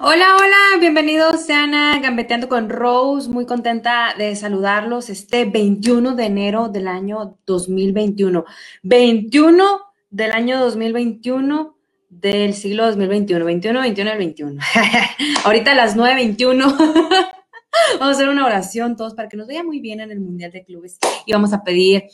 [0.00, 1.70] Hola, hola, bienvenidos sean
[2.02, 3.30] Gambeteando con Rose.
[3.30, 8.44] Muy contenta de saludarlos este 21 de enero del año 2021.
[8.82, 9.80] 21
[10.10, 11.76] del año 2021
[12.10, 13.44] del siglo 2021.
[13.44, 14.62] 21, 21, el 21.
[15.44, 16.76] Ahorita a las 9.21
[18.00, 20.50] vamos a hacer una oración todos para que nos vaya muy bien en el Mundial
[20.50, 22.04] de Clubes y vamos a pedir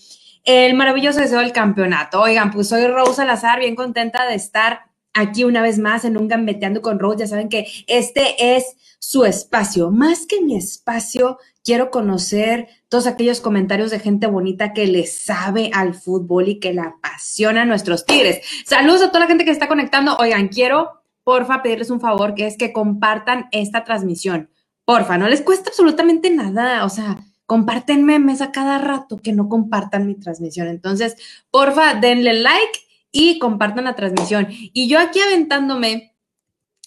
[0.45, 2.21] el maravilloso deseo del campeonato.
[2.21, 6.29] Oigan, pues soy Rose Salazar, bien contenta de estar aquí una vez más en un
[6.29, 7.21] gambeteando con Rose.
[7.21, 9.91] Ya saben que este es su espacio.
[9.91, 15.71] Más que mi espacio, quiero conocer todos aquellos comentarios de gente bonita que le sabe
[15.75, 18.41] al fútbol y que le apasiona a nuestros tigres.
[18.65, 20.17] Saludos a toda la gente que está conectando.
[20.17, 24.51] Oigan, quiero, porfa, pedirles un favor, que es que compartan esta transmisión.
[24.85, 26.85] Porfa, no les cuesta absolutamente nada.
[26.85, 30.69] O sea, comparten memes a cada rato que no compartan mi transmisión.
[30.69, 31.17] Entonces,
[31.51, 34.49] porfa, denle like y compartan la transmisión.
[34.51, 36.11] Y yo aquí aventándome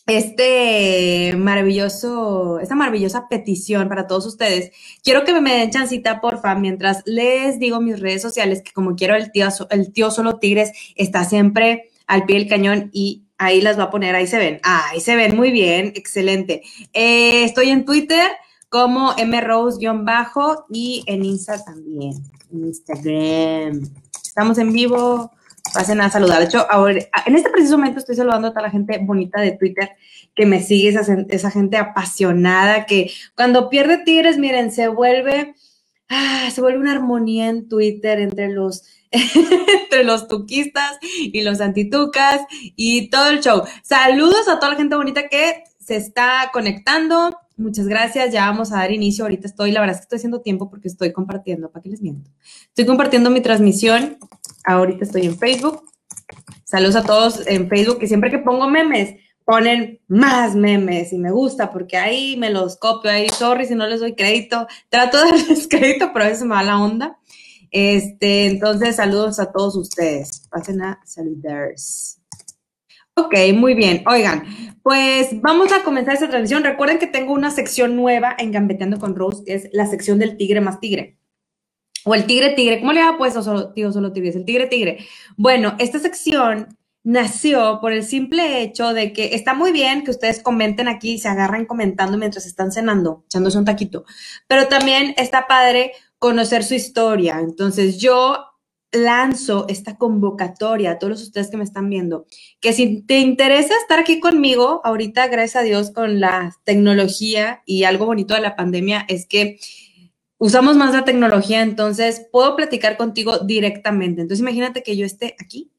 [0.06, 4.72] este maravilloso, esta maravillosa petición para todos ustedes.
[5.04, 9.16] Quiero que me den chancita, porfa, mientras les digo mis redes sociales, que como quiero,
[9.16, 13.80] el tío, el tío Solo Tigres está siempre al pie del cañón y ahí las
[13.80, 14.60] va a poner, ahí se ven.
[14.64, 16.64] ahí se ven, muy bien, excelente.
[16.92, 18.30] Eh, estoy en Twitter
[18.70, 22.14] como mrose-bajo y en Insta también,
[22.52, 23.90] Instagram.
[24.24, 25.32] Estamos en vivo
[25.72, 26.40] pasen a saludar.
[26.40, 29.52] De hecho, ahora, en este preciso momento estoy saludando a toda la gente bonita de
[29.52, 29.92] Twitter
[30.36, 35.56] que me sigue, esa, esa gente apasionada que cuando pierde Tigres, miren, se vuelve,
[36.10, 42.42] ah, se vuelve una armonía en Twitter entre los, entre los tuquistas y los antitucas
[42.76, 43.64] y todo el show.
[43.84, 47.38] Saludos a toda la gente bonita que se está conectando.
[47.56, 48.34] Muchas gracias.
[48.34, 49.26] Ya vamos a dar inicio.
[49.26, 52.02] Ahorita estoy, la verdad es que estoy haciendo tiempo porque estoy compartiendo, ¿para qué les
[52.02, 52.32] miento?
[52.68, 54.18] Estoy compartiendo mi transmisión
[54.64, 55.84] Ahorita estoy en Facebook.
[56.64, 61.32] Saludos a todos en Facebook, que siempre que pongo memes, ponen más memes y me
[61.32, 65.32] gusta porque ahí me los copio, ahí, sorry si no les doy crédito, trato de
[65.32, 67.18] darles crédito, pero a veces me va la onda.
[67.74, 70.48] Este, entonces, saludos a todos ustedes.
[70.52, 72.20] Pasen a saludars.
[73.16, 74.04] Ok, muy bien.
[74.08, 74.44] Oigan,
[74.84, 76.64] pues vamos a comenzar esta transmisión.
[76.64, 80.38] Recuerden que tengo una sección nueva en Gambeteando con Rose, que es la sección del
[80.38, 81.18] tigre más tigre.
[82.06, 84.30] O el tigre tigre, ¿cómo le ha puesto solo, tío solo tigre?
[84.30, 85.06] El tigre tigre.
[85.38, 90.42] Bueno, esta sección nació por el simple hecho de que está muy bien que ustedes
[90.42, 94.06] comenten aquí, se agarran comentando mientras están cenando, echándose un taquito,
[94.48, 97.40] pero también está padre conocer su historia.
[97.40, 98.38] Entonces yo
[98.94, 102.26] lanzo esta convocatoria a todos ustedes que me están viendo,
[102.62, 107.84] que si te interesa estar aquí conmigo, ahorita gracias a Dios con la tecnología y
[107.84, 109.58] algo bonito de la pandemia es que
[110.44, 114.22] usamos más la tecnología, entonces puedo platicar contigo directamente.
[114.22, 115.72] Entonces imagínate que yo esté aquí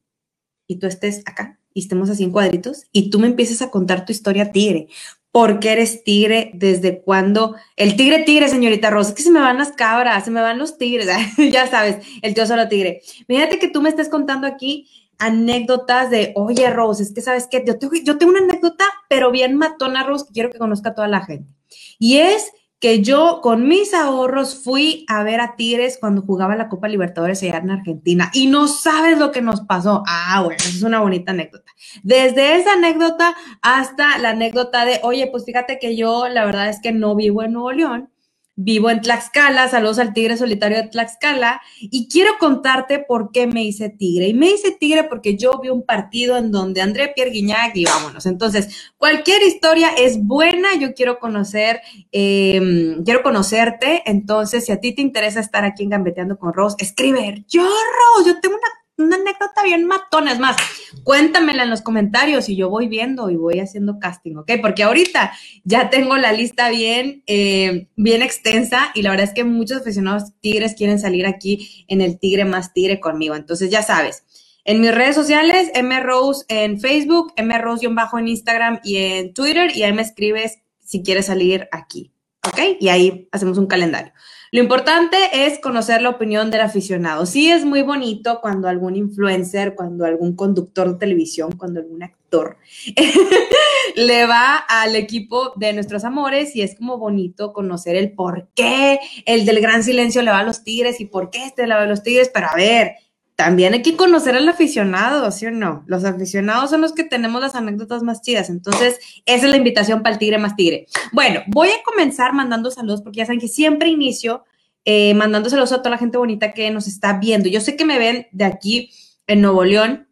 [0.67, 4.07] y tú estés acá y estemos así en cuadritos y tú me empieces a contar
[4.07, 4.89] tu historia tigre.
[5.31, 6.51] ¿Por qué eres tigre?
[6.55, 7.57] ¿Desde cuándo?
[7.77, 10.57] El tigre tigre, señorita Rosa, es que se me van las cabras, se me van
[10.57, 11.09] los tigres,
[11.53, 13.03] ya sabes, el tío solo tigre.
[13.29, 14.89] Imagínate que tú me estés contando aquí
[15.19, 19.31] anécdotas de, oye, Rose, es que sabes qué, yo tengo, yo tengo una anécdota, pero
[19.31, 21.53] bien matona, Rose, que quiero que conozca a toda la gente.
[21.99, 22.51] Y es
[22.85, 27.43] que yo con mis ahorros fui a ver a Tigres cuando jugaba la Copa Libertadores
[27.43, 30.03] allá en Argentina y no sabes lo que nos pasó.
[30.07, 31.73] Ah, bueno, es una bonita anécdota.
[32.03, 36.79] Desde esa anécdota hasta la anécdota de, oye, pues fíjate que yo la verdad es
[36.83, 38.11] que no vivo en Nuevo León,
[38.57, 43.65] Vivo en Tlaxcala, saludos al tigre solitario de Tlaxcala, y quiero contarte por qué me
[43.65, 44.29] hice tigre.
[44.29, 47.85] Y me hice tigre porque yo vi un partido en donde André Pierre Guignac y
[47.85, 48.27] vámonos.
[48.27, 51.81] Entonces, cualquier historia es buena, yo quiero conocer,
[52.13, 54.03] em, quiero conocerte.
[54.07, 58.31] Entonces, si a ti te interesa estar aquí en Gambeteando con Rose, escribe, yo, Rose,
[58.31, 60.33] yo tengo una una anécdota bien matona.
[60.33, 60.57] Es más,
[61.03, 64.53] cuéntamela en los comentarios y yo voy viendo y voy haciendo casting, ¿ok?
[64.61, 65.33] Porque ahorita
[65.65, 70.33] ya tengo la lista bien, eh, bien extensa y la verdad es que muchos aficionados
[70.41, 73.35] tigres quieren salir aquí en el Tigre más Tigre conmigo.
[73.35, 74.25] Entonces, ya sabes.
[74.65, 79.93] En mis redes sociales, mrose en Facebook, mrose-bajo en Instagram y en Twitter, y ahí
[79.93, 82.13] me escribes si quieres salir aquí,
[82.47, 82.79] ¿ok?
[82.81, 84.13] Y ahí hacemos un calendario.
[84.55, 87.27] Lo importante es conocer la opinión del aficionado.
[87.27, 92.59] Sí es muy bonito cuando algún influencer, cuando algún conductor de televisión, cuando algún actor
[93.97, 99.01] le va al equipo de nuestros amores y es como bonito conocer el por qué
[99.27, 101.83] el del gran silencio le va a los tigres y por qué este le va
[101.83, 102.93] a los tigres, pero a ver,
[103.37, 105.83] también hay que conocer al aficionado, ¿sí o no?
[105.87, 108.49] Los aficionados son los que tenemos las anécdotas más chidas.
[108.49, 110.87] Entonces, esa es la invitación para el tigre más tigre.
[111.13, 114.45] Bueno, voy a comenzar mandando saludos porque ya saben que siempre inicio
[114.85, 117.49] eh, mandando saludos a toda la gente bonita que nos está viendo.
[117.49, 118.91] Yo sé que me ven de aquí
[119.27, 120.09] en Nuevo León.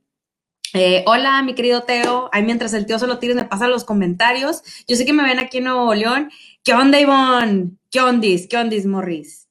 [0.75, 2.31] Eh, hola, mi querido Teo.
[2.33, 4.63] Ahí mientras el tío solo tires me pasa los comentarios.
[4.89, 6.31] Yo sé que me ven aquí en Nuevo León.
[6.65, 7.73] ¿Qué onda, Ivonne?
[7.91, 8.49] ¿Qué ondis?
[8.49, 9.42] ¿Qué ondis, Morris?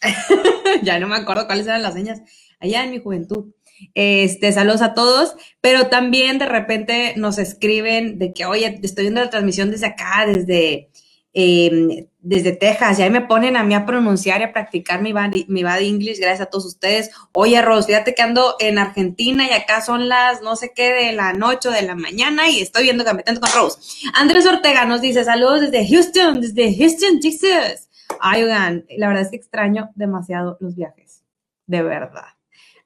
[0.82, 2.20] ya no me acuerdo cuáles eran las señas.
[2.60, 3.52] Allá en mi juventud.
[3.94, 9.20] Este, saludos a todos, pero también de repente nos escriben de que, oye, estoy viendo
[9.22, 10.90] la transmisión desde acá, desde,
[11.34, 15.12] em, desde Texas, y ahí me ponen a mí a pronunciar y a practicar mi
[15.12, 17.10] bad, mi bad English, gracias a todos ustedes.
[17.32, 21.12] Oye, Ros, fíjate que ando en Argentina y acá son las no sé qué de
[21.12, 23.78] la noche o de la mañana y estoy viendo me con Rose.
[24.14, 27.85] Andrés Ortega nos dice, saludos desde Houston, desde Houston, Texas.
[28.20, 31.22] Ay, la verdad es que extraño demasiado los viajes,
[31.66, 32.26] de verdad.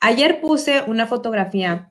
[0.00, 1.90] Ayer puse una fotografía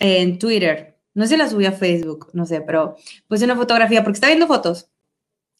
[0.00, 2.96] en Twitter, no sé si la subí a Facebook, no sé, pero
[3.28, 4.90] puse una fotografía porque estaba viendo fotos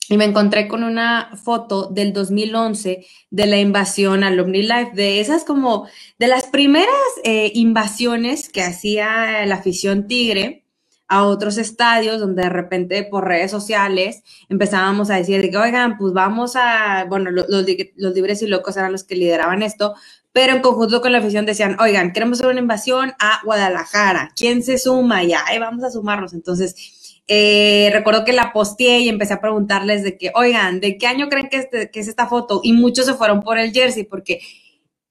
[0.09, 5.45] y me encontré con una foto del 2011 de la invasión al OmniLife, de esas
[5.45, 5.87] como
[6.19, 10.64] de las primeras eh, invasiones que hacía la afición tigre
[11.09, 16.13] a otros estadios donde de repente por redes sociales empezábamos a decir que, oigan, pues
[16.13, 19.95] vamos a, bueno, los, los libres y locos eran los que lideraban esto,
[20.35, 24.65] pero en conjunto con la afición decían, oigan, queremos hacer una invasión a Guadalajara, ¿quién
[24.65, 25.23] se suma?
[25.23, 26.35] Ya, vamos a sumarnos.
[26.35, 31.07] Entonces, eh, recuerdo que la posteé y empecé a preguntarles de que, oigan, ¿de qué
[31.07, 32.61] año creen que, este, que es esta foto?
[32.65, 34.41] Y muchos se fueron por el jersey, porque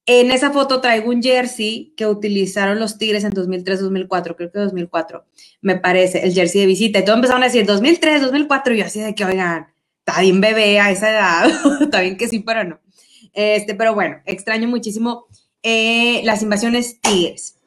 [0.05, 4.59] en esa foto traigo un jersey que utilizaron los Tigres en 2003, 2004, creo que
[4.59, 5.25] 2004,
[5.61, 6.99] me parece, el jersey de visita.
[6.99, 9.67] Y todos empezaron a decir 2003, 2004, y yo así de que, oigan,
[10.05, 11.51] está bien bebé a esa edad,
[11.81, 12.79] está bien que sí, pero no.
[13.33, 15.25] Este, pero bueno, extraño muchísimo
[15.63, 17.59] eh, las invasiones tigres.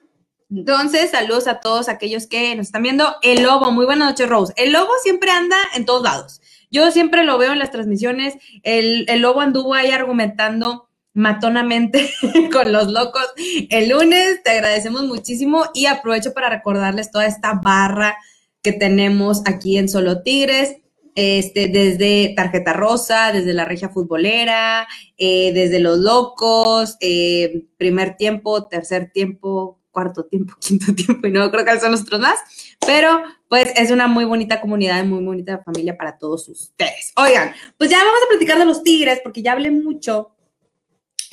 [0.50, 3.16] Entonces, saludos a todos aquellos que nos están viendo.
[3.22, 4.52] El lobo, muy buenas noches, Rose.
[4.56, 6.40] El lobo siempre anda en todos lados.
[6.70, 8.36] Yo siempre lo veo en las transmisiones.
[8.62, 12.10] El, el lobo anduvo ahí argumentando matonamente
[12.52, 13.26] con los locos.
[13.70, 18.16] El lunes te agradecemos muchísimo y aprovecho para recordarles toda esta barra
[18.62, 20.76] que tenemos aquí en Solo Tigres
[21.16, 24.86] este, desde Tarjeta Rosa, desde la Regia Futbolera,
[25.16, 31.50] eh, desde Los Locos, eh, primer tiempo, tercer tiempo, cuarto tiempo, quinto tiempo, y no
[31.50, 32.38] creo que son los otros más,
[32.86, 37.12] pero pues es una muy bonita comunidad, muy bonita familia para todos ustedes.
[37.16, 40.35] Oigan, pues ya vamos a platicar de los Tigres, porque ya hablé mucho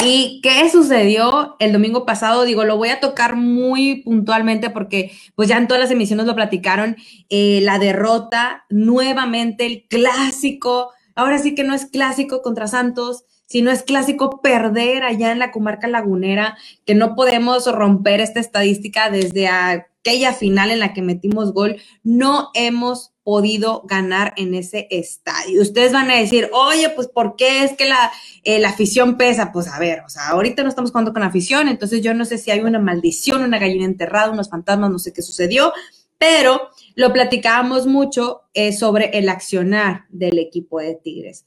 [0.06, 2.44] ¿Y qué sucedió el domingo pasado?
[2.44, 6.36] Digo, lo voy a tocar muy puntualmente porque pues ya en todas las emisiones lo
[6.36, 6.98] platicaron,
[7.30, 13.72] eh, la derrota, nuevamente el clásico, ahora sí que no es clásico contra Santos, sino
[13.72, 19.48] es clásico perder allá en la comarca lagunera, que no podemos romper esta estadística desde
[19.48, 25.62] aquella final en la que metimos gol, no hemos podido ganar en ese estadio.
[25.62, 28.12] Ustedes van a decir, oye, pues ¿por qué es que la,
[28.44, 29.52] eh, la afición pesa?
[29.52, 32.38] Pues a ver, o sea, ahorita no estamos jugando con afición, entonces yo no sé
[32.38, 35.72] si hay una maldición, una gallina enterrada, unos fantasmas, no sé qué sucedió,
[36.18, 41.46] pero lo platicábamos mucho eh, sobre el accionar del equipo de Tigres.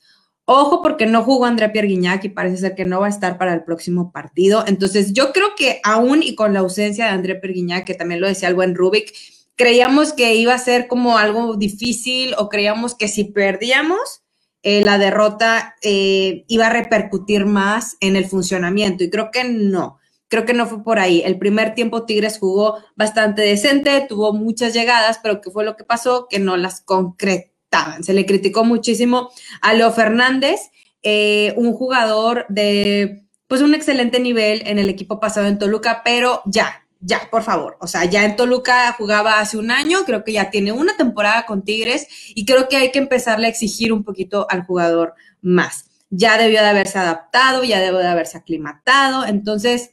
[0.48, 3.36] Ojo porque no jugó André Pierre Guignac y parece ser que no va a estar
[3.36, 4.64] para el próximo partido.
[4.66, 8.20] Entonces yo creo que aún y con la ausencia de André Pierre Guignac, que también
[8.20, 9.12] lo decía el buen Rubik,
[9.56, 14.22] creíamos que iba a ser como algo difícil o creíamos que si perdíamos,
[14.62, 19.04] eh, la derrota eh, iba a repercutir más en el funcionamiento.
[19.04, 19.98] Y creo que no,
[20.28, 21.22] creo que no fue por ahí.
[21.24, 25.84] El primer tiempo Tigres jugó bastante decente, tuvo muchas llegadas, pero ¿qué fue lo que
[25.84, 26.26] pasó?
[26.28, 28.04] Que no las concretaban.
[28.04, 29.30] Se le criticó muchísimo
[29.62, 30.60] a Leo Fernández,
[31.02, 36.42] eh, un jugador de pues un excelente nivel en el equipo pasado en Toluca, pero
[36.46, 37.76] ya, ya, por favor.
[37.80, 41.46] O sea, ya en Toluca jugaba hace un año, creo que ya tiene una temporada
[41.46, 45.84] con Tigres y creo que hay que empezarle a exigir un poquito al jugador más.
[46.10, 49.24] Ya debió de haberse adaptado, ya debió de haberse aclimatado.
[49.24, 49.92] Entonces,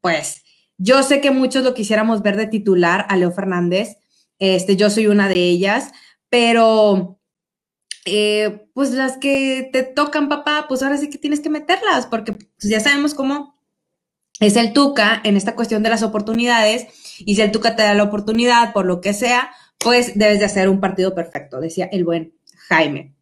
[0.00, 0.44] pues,
[0.78, 3.98] yo sé que muchos lo quisiéramos ver de titular a Leo Fernández.
[4.38, 5.92] Este, yo soy una de ellas,
[6.30, 7.20] pero
[8.06, 12.32] eh, pues las que te tocan, papá, pues ahora sí que tienes que meterlas, porque
[12.32, 13.55] pues, ya sabemos cómo
[14.40, 16.86] es el Tuca en esta cuestión de las oportunidades
[17.18, 20.44] y si el Tuca te da la oportunidad por lo que sea, pues debes de
[20.44, 22.34] hacer un partido perfecto, decía el buen
[22.68, 23.14] Jaime.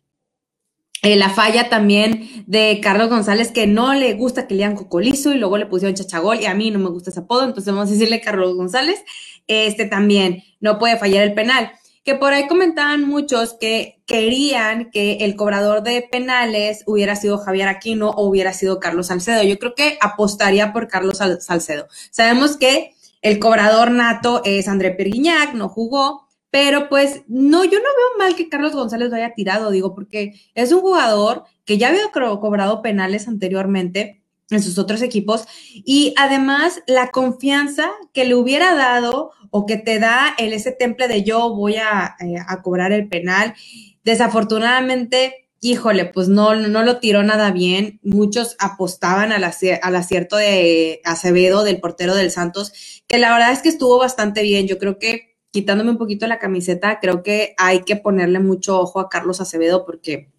[1.03, 5.33] Eh, la falla también de Carlos González, que no le gusta que le digan cocolizo
[5.33, 7.91] y luego le pusieron chachagol y a mí no me gusta ese apodo, entonces vamos
[7.91, 9.05] a decirle Carlos González.
[9.47, 11.71] Este también no puede fallar el penal
[12.05, 17.69] que por ahí comentaban muchos que querían que el cobrador de penales hubiera sido Javier
[17.69, 19.43] Aquino o hubiera sido Carlos Salcedo.
[19.43, 21.89] Yo creo que apostaría por Carlos Salcedo.
[22.11, 27.85] Sabemos que el cobrador nato es André Perguiñac, no jugó, pero pues no, yo no
[27.85, 31.89] veo mal que Carlos González lo haya tirado, digo, porque es un jugador que ya
[31.89, 34.24] había cobrado penales anteriormente
[34.55, 39.99] en sus otros equipos y además la confianza que le hubiera dado o que te
[39.99, 43.55] da el ese temple de yo voy a, eh, a cobrar el penal.
[44.03, 48.01] Desafortunadamente, híjole, pues no, no lo tiró nada bien.
[48.03, 53.63] Muchos apostaban al, al acierto de Acevedo, del portero del Santos, que la verdad es
[53.63, 54.67] que estuvo bastante bien.
[54.67, 58.99] Yo creo que quitándome un poquito la camiseta, creo que hay que ponerle mucho ojo
[58.99, 60.34] a Carlos Acevedo porque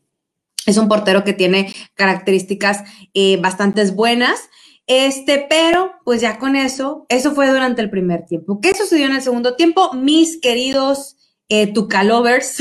[0.65, 4.49] es un portero que tiene características eh, bastante buenas.
[4.87, 8.59] Este, pero pues ya con eso, eso fue durante el primer tiempo.
[8.61, 9.93] ¿Qué sucedió en el segundo tiempo?
[9.93, 11.15] Mis queridos
[11.49, 12.57] eh, Tuca Lovers,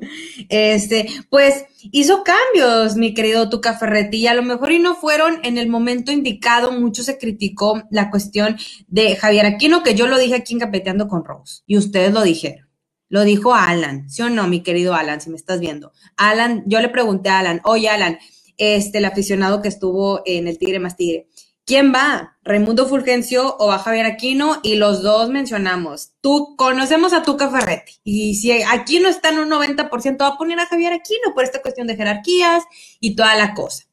[0.48, 5.40] este, pues hizo cambios, mi querido Tuca Ferretti, y a lo mejor y no fueron
[5.42, 10.18] en el momento indicado, mucho se criticó la cuestión de Javier Aquino, que yo lo
[10.18, 12.67] dije aquí en Capeteando con Rose, y ustedes lo dijeron.
[13.08, 15.92] Lo dijo Alan, ¿sí o no, mi querido Alan, si me estás viendo?
[16.16, 18.18] Alan, yo le pregunté a Alan, oye Alan,
[18.58, 21.28] este, el aficionado que estuvo en el Tigre más Tigre,
[21.64, 22.36] ¿quién va?
[22.42, 24.60] ¿Raimundo Fulgencio o va Javier Aquino?
[24.62, 29.48] Y los dos mencionamos, tú conocemos a Tuca Ferretti, y si Aquino está en un
[29.48, 32.64] 90%, va a poner a Javier Aquino por esta cuestión de jerarquías
[33.00, 33.84] y toda la cosa.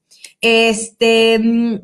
[0.42, 1.82] Este,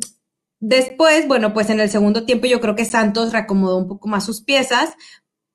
[0.60, 4.26] después, bueno, pues en el segundo tiempo yo creo que Santos reacomodó un poco más
[4.26, 4.94] sus piezas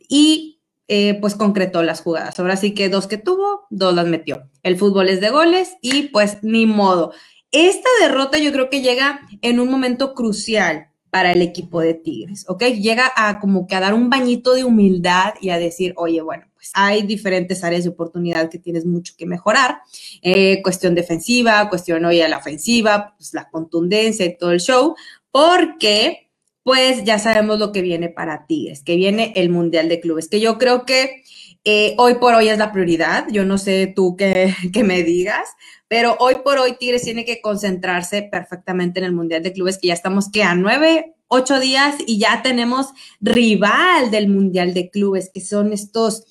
[0.08, 0.55] y
[0.88, 2.38] eh, pues concretó las jugadas.
[2.38, 4.48] Ahora sí que dos que tuvo, dos las metió.
[4.62, 7.12] El fútbol es de goles y pues ni modo.
[7.50, 12.44] Esta derrota yo creo que llega en un momento crucial para el equipo de Tigres,
[12.46, 12.64] ¿ok?
[12.64, 16.44] Llega a como que a dar un bañito de humildad y a decir, oye, bueno,
[16.54, 19.78] pues hay diferentes áreas de oportunidad que tienes mucho que mejorar.
[20.20, 24.94] Eh, cuestión defensiva, cuestión hoy a la ofensiva, pues la contundencia y todo el show,
[25.30, 26.25] porque
[26.66, 30.40] pues ya sabemos lo que viene para Tigres, que viene el Mundial de Clubes, que
[30.40, 31.22] yo creo que
[31.62, 33.24] eh, hoy por hoy es la prioridad.
[33.30, 34.52] Yo no sé tú qué,
[34.84, 35.48] me digas,
[35.86, 39.86] pero hoy por hoy Tigres tiene que concentrarse perfectamente en el Mundial de Clubes, que
[39.86, 42.88] ya estamos que a nueve, ocho días y ya tenemos
[43.20, 46.24] rival del Mundial de Clubes, que son estos,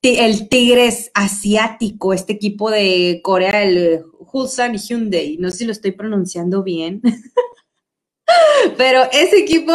[0.00, 4.00] el Tigres asiático, este equipo de Corea, el
[4.32, 5.36] Ulsan Hyundai.
[5.38, 7.02] No sé si lo estoy pronunciando bien.
[8.76, 9.72] Pero ese equipo,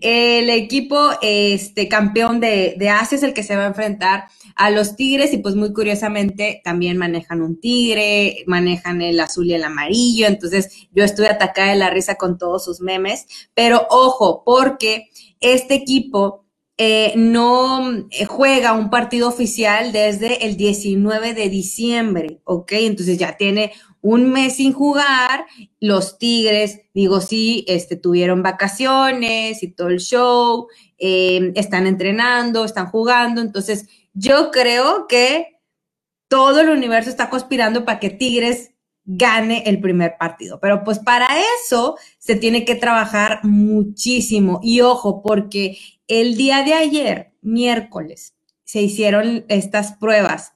[0.00, 4.24] el equipo este, campeón de, de Asia es el que se va a enfrentar
[4.56, 9.54] a los Tigres y pues muy curiosamente también manejan un tigre, manejan el azul y
[9.54, 14.42] el amarillo, entonces yo estuve atacada de la risa con todos sus memes, pero ojo,
[14.44, 15.08] porque
[15.40, 16.44] este equipo
[16.76, 22.72] eh, no eh, juega un partido oficial desde el 19 de diciembre, ¿ok?
[22.72, 25.46] Entonces ya tiene un mes sin jugar,
[25.78, 32.86] los Tigres, digo, sí, este, tuvieron vacaciones y todo el show, em, están entrenando, están
[32.86, 35.60] jugando, entonces yo creo que
[36.28, 38.70] todo el universo está conspirando para que Tigres
[39.04, 40.60] gane el primer partido.
[40.60, 41.28] Pero pues para
[41.64, 44.60] eso se tiene que trabajar muchísimo.
[44.62, 50.52] Y ojo, porque el día de ayer, miércoles, se hicieron estas pruebas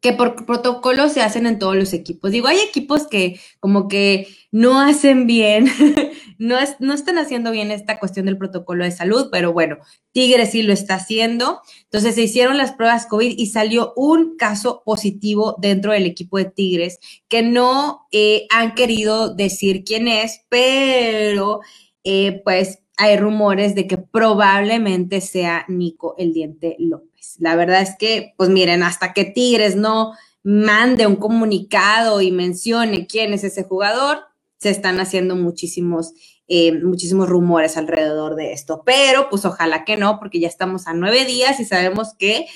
[0.00, 2.30] que por protocolo se hacen en todos los equipos.
[2.30, 5.66] Digo, hay equipos que como que no hacen bien,
[6.38, 9.78] no, no están haciendo bien esta cuestión del protocolo de salud, pero bueno,
[10.12, 11.60] Tigres sí lo está haciendo.
[11.84, 16.44] Entonces se hicieron las pruebas COVID y salió un caso positivo dentro del equipo de
[16.44, 21.60] Tigres que no eh, han querido decir quién es, pero
[22.04, 27.36] eh, pues hay rumores de que probablemente sea Nico el Diente López.
[27.38, 30.12] La verdad es que, pues miren, hasta que Tigres no
[30.42, 34.18] mande un comunicado y mencione quién es ese jugador,
[34.58, 36.12] se están haciendo muchísimos,
[36.48, 38.82] eh, muchísimos rumores alrededor de esto.
[38.84, 42.46] Pero, pues ojalá que no, porque ya estamos a nueve días y sabemos que,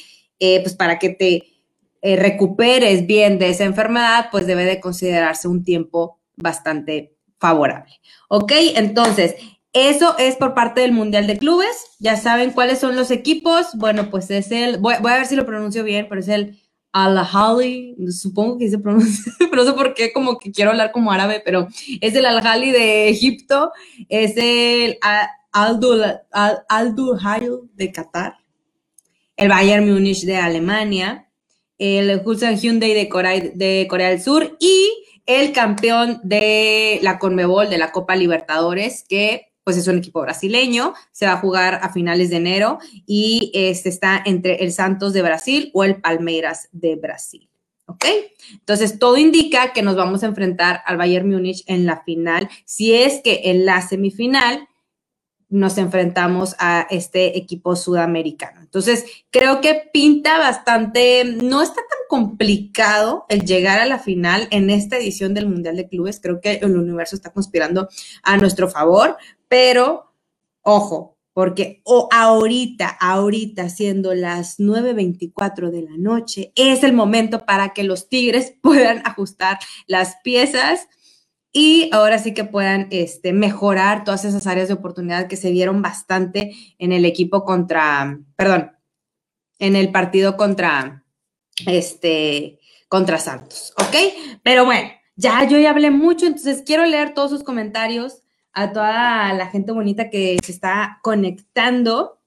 [0.41, 1.45] eh, pues para que te
[2.03, 7.93] eh, recuperes bien de esa enfermedad, pues debe de considerarse un tiempo bastante favorable.
[8.29, 8.53] ¿Ok?
[8.75, 9.37] Entonces,
[9.73, 11.97] eso es por parte del Mundial de Clubes.
[11.99, 13.69] Ya saben cuáles son los equipos.
[13.75, 16.61] Bueno, pues es el, voy, a ver si lo pronuncio bien, pero es el
[16.93, 21.11] Al-Ahly, supongo que se pronuncia, pero no sé por qué, como que quiero hablar como
[21.11, 21.69] árabe, pero
[22.03, 23.73] es el Al-Ahly de Egipto,
[24.11, 24.99] es el
[26.69, 28.37] Al-Duhail de Qatar,
[29.37, 31.31] el Bayern Múnich de Alemania,
[31.79, 34.57] el Ulsan Hyundai de Corea, de Corea del Sur.
[34.61, 34.91] Y
[35.27, 40.95] el campeón de la Conmebol, de la Copa Libertadores, que pues es un equipo brasileño,
[41.13, 45.23] se va a jugar a finales de enero y este está entre el Santos de
[45.23, 47.49] Brasil o el Palmeiras de Brasil.
[47.87, 48.05] ¿Ok?
[48.53, 52.95] Entonces, todo indica que nos vamos a enfrentar al Bayern Múnich en la final, si
[52.95, 54.69] es que en la semifinal
[55.53, 58.61] nos enfrentamos a este equipo sudamericano.
[58.63, 64.71] Entonces, creo que pinta bastante, no está tan complicado el llegar a la final en
[64.71, 66.21] esta edición del Mundial de Clubes.
[66.23, 67.89] Creo que el universo está conspirando
[68.23, 69.19] a nuestro favor,
[69.53, 70.15] pero
[70.63, 77.75] ojo, porque o ahorita, ahorita siendo las 9.24 de la noche, es el momento para
[77.75, 80.89] que los Tigres puedan ajustar las piezas
[81.53, 85.83] y ahora sí que puedan este, mejorar todas esas áreas de oportunidad que se dieron
[85.83, 88.73] bastante en el equipo contra, perdón,
[89.59, 91.05] en el partido contra,
[91.67, 94.41] este, contra Santos, ¿ok?
[94.43, 99.33] Pero bueno, ya yo ya hablé mucho, entonces quiero leer todos sus comentarios a toda
[99.35, 102.19] la gente bonita que se está conectando.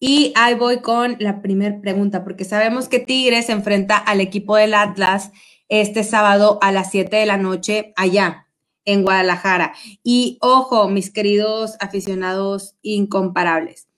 [0.00, 4.56] Y ahí voy con la primera pregunta, porque sabemos que Tigres se enfrenta al equipo
[4.56, 5.32] del Atlas
[5.68, 8.46] este sábado a las 7 de la noche allá
[8.84, 9.74] en Guadalajara.
[10.02, 13.88] Y ojo, mis queridos aficionados incomparables,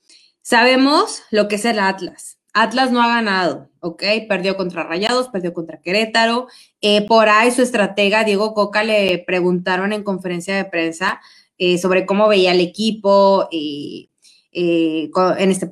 [0.43, 2.40] sabemos lo que es el Atlas.
[2.63, 4.03] Atlas no ha ganado, ¿ok?
[4.29, 6.49] Perdió contra Rayados, perdió contra Querétaro.
[6.81, 11.21] Eh, por ahí su estratega, Diego Coca, le preguntaron en conferencia de prensa
[11.59, 14.09] eh, sobre cómo veía el equipo eh,
[14.53, 15.69] en este,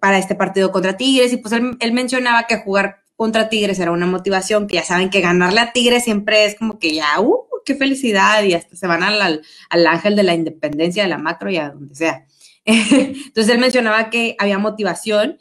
[0.00, 1.32] para este partido contra Tigres.
[1.32, 5.20] Y pues él, mencionaba que jugar contra Tigres era una motivación, que ya saben que
[5.20, 7.44] ganarle a Tigres siempre es como que ya, ¡uh!
[7.64, 8.42] ¡Qué felicidad!
[8.44, 11.70] Y hasta se van al, al ángel de la independencia, de la macro y a
[11.70, 12.26] donde sea.
[12.64, 15.38] Entonces él mencionaba que había motivación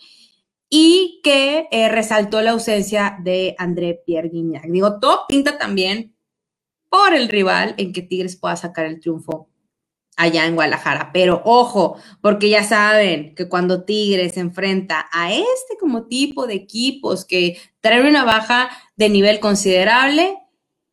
[0.75, 4.65] y que eh, resaltó la ausencia de André Pierre Guignac.
[4.65, 6.15] Digo, todo pinta también
[6.89, 9.51] por el rival en que Tigres pueda sacar el triunfo
[10.18, 11.12] allá en Guadalajara.
[11.13, 16.56] Pero ojo, porque ya saben que cuando Tigres se enfrenta a este como tipo de
[16.56, 20.39] equipos que traen una baja de nivel considerable,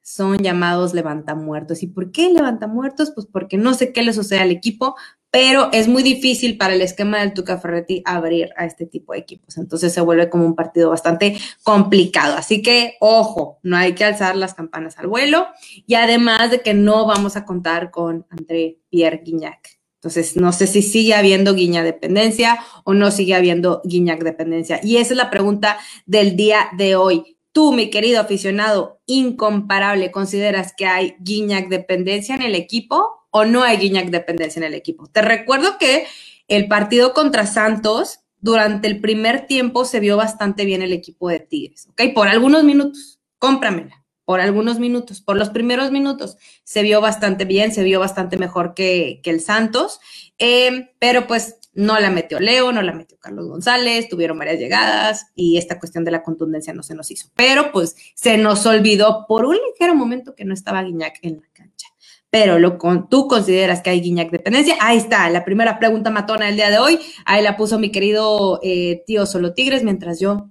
[0.02, 1.82] son llamados levantamuertos.
[1.82, 3.12] ¿Y por qué levantamuertos?
[3.14, 4.94] Pues porque no sé qué le sucede al equipo,
[5.30, 9.20] pero es muy difícil para el esquema del Tuca Ferretti abrir a este tipo de
[9.20, 9.56] equipos.
[9.58, 12.36] Entonces se vuelve como un partido bastante complicado.
[12.36, 15.46] Así que, ojo, no hay que alzar las campanas al vuelo.
[15.86, 19.80] Y además de que no vamos a contar con André Pierre Guignac.
[20.00, 24.80] Entonces, no sé si sigue habiendo Guiñac dependencia o no sigue habiendo Guiñac dependencia.
[24.82, 27.36] Y esa es la pregunta del día de hoy.
[27.52, 33.62] Tú, mi querido aficionado incomparable, ¿consideras que hay Guiñac dependencia en el equipo o no
[33.62, 35.06] hay Guiñac dependencia en el equipo.
[35.06, 36.06] Te recuerdo que
[36.48, 41.40] el partido contra Santos, durante el primer tiempo se vio bastante bien el equipo de
[41.40, 42.02] Tigres, ¿ok?
[42.14, 47.72] Por algunos minutos, cómpramela, por algunos minutos, por los primeros minutos se vio bastante bien,
[47.72, 50.00] se vio bastante mejor que, el Santos,
[50.38, 55.26] em, pero pues no la metió Leo, no la metió Carlos González, tuvieron varias llegadas
[55.34, 57.28] y esta cuestión de la contundencia no se nos hizo.
[57.36, 61.48] Pero pues se nos olvidó por un ligero momento que no estaba Guiñac en la
[61.52, 61.89] cancha
[62.30, 64.76] pero lo tú consideras que hay Guiñac dependencia.
[64.80, 66.98] Ahí está, la primera pregunta matona del día de hoy.
[67.26, 70.50] Ahí la puso mi querido eh, tío Solo Tigres, mientras yo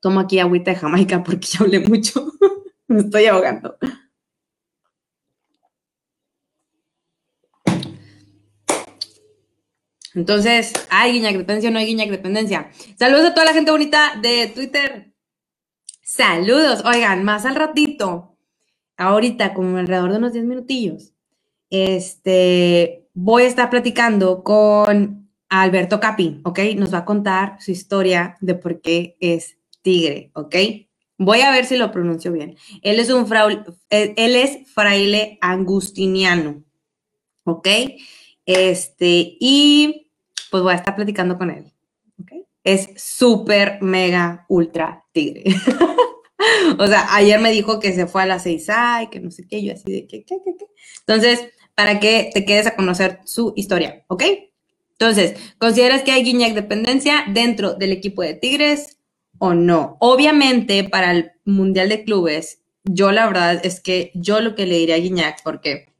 [0.00, 2.32] tomo aquí agüita de Jamaica porque ya hablé mucho.
[2.88, 3.76] Me estoy ahogando.
[10.14, 12.70] Entonces, ¿hay Guiñac dependencia o no hay Guiñac dependencia?
[12.98, 15.12] Saludos a toda la gente bonita de Twitter.
[16.02, 16.82] Saludos.
[16.84, 18.37] Oigan, más al ratito
[18.98, 21.14] ahorita, como alrededor de unos 10 minutillos,
[21.70, 26.58] este, voy a estar platicando con Alberto Capi, ¿ok?
[26.76, 30.56] Nos va a contar su historia de por qué es tigre, ¿ok?
[31.16, 32.56] Voy a ver si lo pronuncio bien.
[32.82, 36.62] Él es un fraile, eh, él es fraile angustiniano,
[37.44, 37.68] ¿ok?
[38.44, 40.10] Este, y
[40.50, 41.72] pues voy a estar platicando con él,
[42.20, 42.32] ¿ok?
[42.64, 45.44] Es súper, mega, ultra tigre.
[46.78, 48.66] o sea, ayer me dijo que se fue a las 6
[49.02, 50.66] y que no sé qué, yo así de que, ¿qué, qué, qué?
[51.00, 54.24] Entonces, para que te quedes a conocer su historia, ¿ok?
[54.92, 58.98] Entonces, ¿consideras que hay Guiñac dependencia dentro del equipo de Tigres
[59.38, 59.96] o no?
[60.00, 64.78] Obviamente, para el Mundial de Clubes, yo la verdad es que yo lo que le
[64.78, 65.92] diría a Guiñac, porque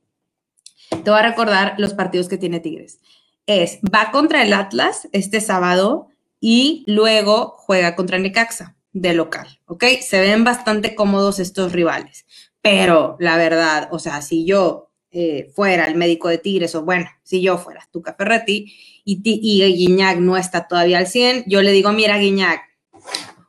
[0.90, 2.98] te voy a recordar los partidos que tiene Tigres,
[3.46, 6.08] es va contra el Atlas este sábado
[6.40, 9.84] y luego juega contra Necaxa de local, ¿ok?
[10.00, 12.26] Se ven bastante cómodos estos rivales,
[12.61, 17.08] pero la verdad, o sea, si yo eh, fuera el médico de Tigres, o bueno,
[17.22, 18.72] si yo fuera Tuca Ferretti
[19.04, 22.62] y, y Guiñac no está todavía al 100, yo le digo, mira, Guiñac,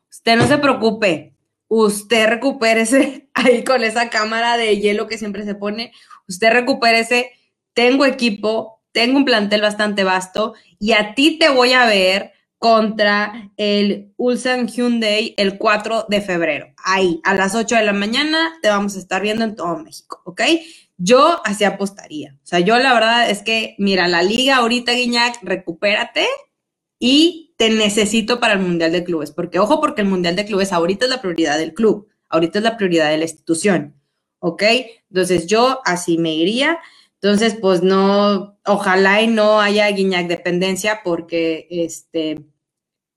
[0.09, 1.35] usted no se preocupe,
[1.67, 5.91] usted recupérese ahí con esa cámara de hielo que siempre se pone,
[6.27, 7.31] usted recupérese,
[7.73, 13.51] tengo equipo, tengo un plantel bastante vasto y a ti te voy a ver contra
[13.55, 16.67] el Ulsan Hyundai el 4 de febrero.
[16.83, 20.21] Ahí, a las 8 de la mañana, te vamos a estar viendo en todo México,
[20.25, 20.41] ¿ok?
[20.97, 22.35] Yo así apostaría.
[22.43, 26.27] O sea, yo la verdad es que, mira, la liga ahorita, Guiñac, recupérate
[26.99, 30.73] y te necesito para el Mundial de Clubes, porque ojo, porque el Mundial de Clubes
[30.73, 33.95] ahorita es la prioridad del club, ahorita es la prioridad de la institución,
[34.39, 34.63] ¿ok?
[35.09, 36.77] Entonces yo así me iría.
[37.21, 42.37] Entonces, pues no, ojalá y no haya Guiñac dependencia porque este,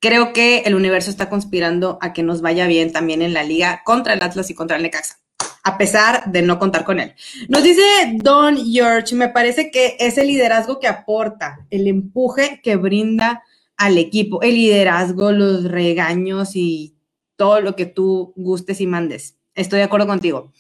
[0.01, 3.83] creo que el universo está conspirando a que nos vaya bien también en la liga
[3.85, 5.21] contra el Atlas y contra el Necaxa,
[5.63, 7.15] a pesar de no contar con él.
[7.49, 7.83] Nos dice
[8.15, 13.45] Don George, me parece que es el liderazgo que aporta, el empuje que brinda
[13.77, 16.97] al equipo, el liderazgo, los regaños y
[17.37, 19.37] todo lo que tú gustes y mandes.
[19.55, 20.53] Estoy de acuerdo contigo.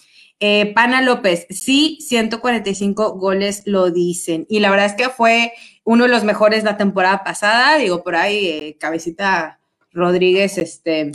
[0.44, 4.44] Eh, Pana López, sí, 145 goles lo dicen.
[4.48, 5.52] Y la verdad es que fue
[5.84, 7.78] uno de los mejores la temporada pasada.
[7.78, 9.60] Digo, por ahí, eh, Cabecita
[9.92, 11.12] Rodríguez este,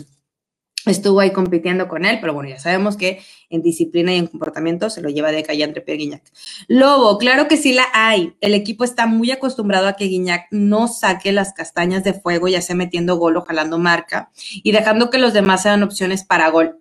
[0.85, 4.89] estuvo ahí compitiendo con él, pero bueno, ya sabemos que en disciplina y en comportamiento
[4.89, 6.23] se lo lleva de calle entre Guiñac.
[6.69, 8.33] Lobo, claro que sí la hay.
[8.39, 12.61] El equipo está muy acostumbrado a que Guiñac no saque las castañas de fuego, ya
[12.61, 14.31] sea metiendo gol o jalando marca,
[14.63, 16.79] y dejando que los demás sean opciones para gol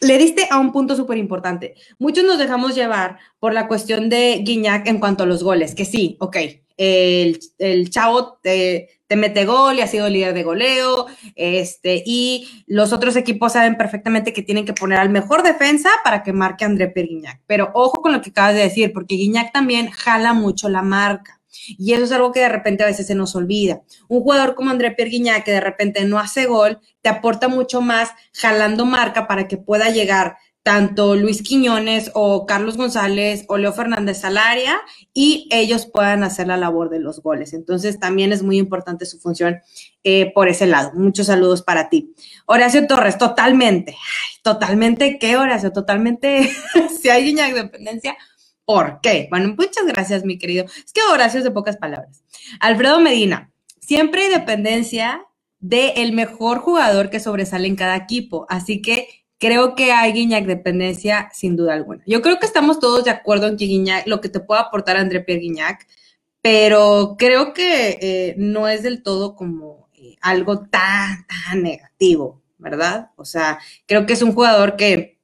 [0.00, 1.74] le diste a un punto súper importante.
[1.98, 5.84] Muchos nos dejamos llevar por la cuestión de Guiñac en cuanto a los goles, que
[5.84, 6.36] sí, ok,
[6.78, 12.64] el, el chavo te, te, mete gol y ha sido líder de goleo, este, y
[12.66, 16.64] los otros equipos saben perfectamente que tienen que poner al mejor defensa para que marque
[16.64, 17.40] André Guiñac.
[17.46, 21.37] Pero ojo con lo que acabas de decir, porque Guiñac también jala mucho la marca.
[21.66, 23.82] Y eso es algo que de repente a veces se nos olvida.
[24.08, 28.10] Un jugador como André Pierguiñá, que de repente no hace gol, te aporta mucho más
[28.32, 30.36] jalando marca para que pueda llegar
[30.68, 34.78] tanto Luis Quiñones o Carlos González o Leo Fernández al área
[35.14, 37.54] y ellos puedan hacer la labor de los goles.
[37.54, 39.62] Entonces también es muy importante su función
[40.04, 40.90] eh, por ese lado.
[40.92, 42.12] Muchos saludos para ti.
[42.44, 43.96] Horacio Torres, totalmente.
[44.42, 45.72] totalmente, ¿qué Horacio?
[45.72, 46.50] Totalmente,
[47.00, 48.14] si hay Guiñac dependencia,
[48.68, 49.28] ¿Por qué?
[49.30, 50.66] Bueno, muchas gracias, mi querido.
[50.66, 52.22] Es que Horacio es de pocas palabras.
[52.60, 53.50] Alfredo Medina,
[53.80, 55.24] siempre hay dependencia
[55.58, 58.44] del mejor jugador que sobresale en cada equipo.
[58.50, 62.02] Así que creo que hay Guiñac dependencia sin duda alguna.
[62.06, 64.98] Yo creo que estamos todos de acuerdo en que Guiñac, lo que te puede aportar
[64.98, 65.78] André Pierre
[66.42, 73.12] pero creo que eh, no es del todo como eh, algo tan, tan negativo, ¿verdad?
[73.16, 75.17] O sea, creo que es un jugador que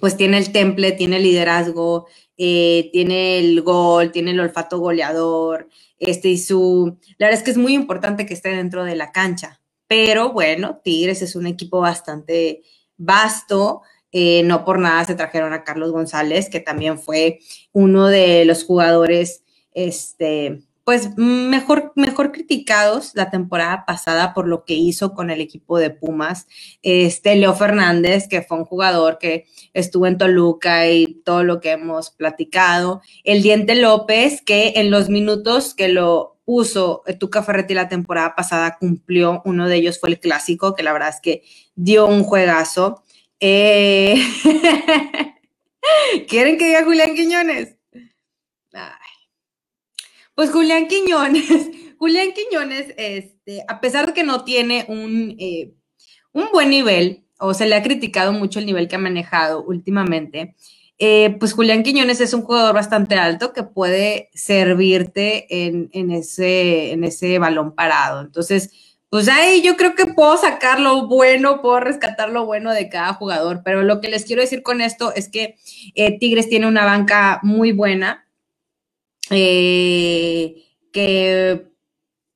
[0.00, 2.06] pues tiene el temple, tiene liderazgo,
[2.36, 7.50] eh, tiene el gol, tiene el olfato goleador, este y su, la verdad es que
[7.50, 11.80] es muy importante que esté dentro de la cancha, pero bueno, Tigres es un equipo
[11.80, 12.62] bastante
[12.96, 13.82] vasto,
[14.12, 17.40] eh, no por nada se trajeron a Carlos González, que también fue
[17.72, 24.72] uno de los jugadores, este, pues mejor, mejor criticados la temporada pasada por lo que
[24.72, 26.46] hizo con el equipo de Pumas.
[26.80, 31.72] Este Leo Fernández, que fue un jugador que estuvo en Toluca y todo lo que
[31.72, 33.02] hemos platicado.
[33.22, 38.78] El Diente López, que en los minutos que lo puso Tuca Ferretti la temporada pasada
[38.80, 39.42] cumplió.
[39.44, 41.42] Uno de ellos fue el clásico, que la verdad es que
[41.74, 43.04] dio un juegazo.
[43.40, 44.14] Eh,
[46.28, 47.77] ¿Quieren que diga Julián Quiñones?
[50.38, 51.48] Pues Julián Quiñones,
[51.98, 55.72] Julián Quiñones, este, a pesar de que no tiene un, eh,
[56.30, 60.54] un buen nivel, o se le ha criticado mucho el nivel que ha manejado últimamente,
[60.96, 66.92] eh, pues Julián Quiñones es un jugador bastante alto que puede servirte en, en, ese,
[66.92, 68.20] en ese balón parado.
[68.20, 68.70] Entonces,
[69.10, 73.12] pues ahí yo creo que puedo sacar lo bueno, puedo rescatar lo bueno de cada
[73.14, 75.56] jugador, pero lo que les quiero decir con esto es que
[75.96, 78.27] eh, Tigres tiene una banca muy buena,
[79.30, 81.68] eh, que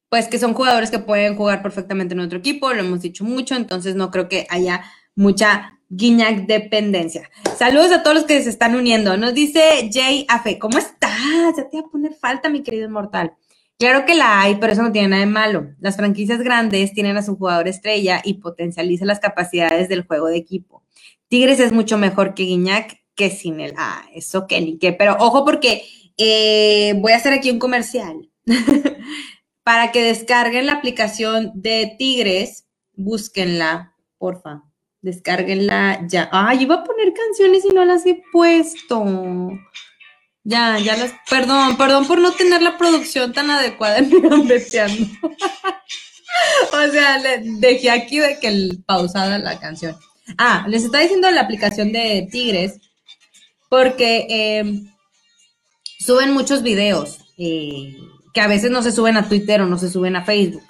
[0.09, 3.55] pues que son jugadores que pueden jugar perfectamente en otro equipo, lo hemos dicho mucho,
[3.55, 7.31] entonces no creo que haya mucha Guiñac dependencia.
[7.57, 9.17] Saludos a todos los que se están uniendo.
[9.17, 11.11] Nos dice Jay Afe, ¿cómo estás?
[11.57, 13.33] Ya te voy a poner falta, mi querido inmortal.
[13.79, 15.71] Claro que la hay, pero eso no tiene nada de malo.
[15.81, 20.37] Las franquicias grandes tienen a su jugador estrella y potencializan las capacidades del juego de
[20.37, 20.83] equipo.
[21.29, 23.75] Tigres es mucho mejor que Guiñac que sin él.
[23.77, 24.93] Ah, eso que ni qué.
[24.93, 25.85] Pero ojo porque
[26.19, 28.31] eh, voy a hacer aquí un comercial
[29.65, 34.63] para que descarguen la aplicación de Tigres, búsquenla, porfa,
[35.01, 36.29] descarguenla ya.
[36.33, 39.05] Ay, iba a poner canciones y no las he puesto.
[40.45, 44.17] Ya, ya las, perdón, perdón por no tener la producción tan adecuada en mi
[46.73, 49.97] o sea, le dejé aquí de que el, pausada la canción.
[50.39, 52.81] Ah, les está diciendo la aplicación de Tigres
[53.69, 54.83] porque eh,
[56.03, 57.97] suben muchos videos eh,
[58.35, 60.65] que a veces no se suben a Twitter o no se suben a Facebook,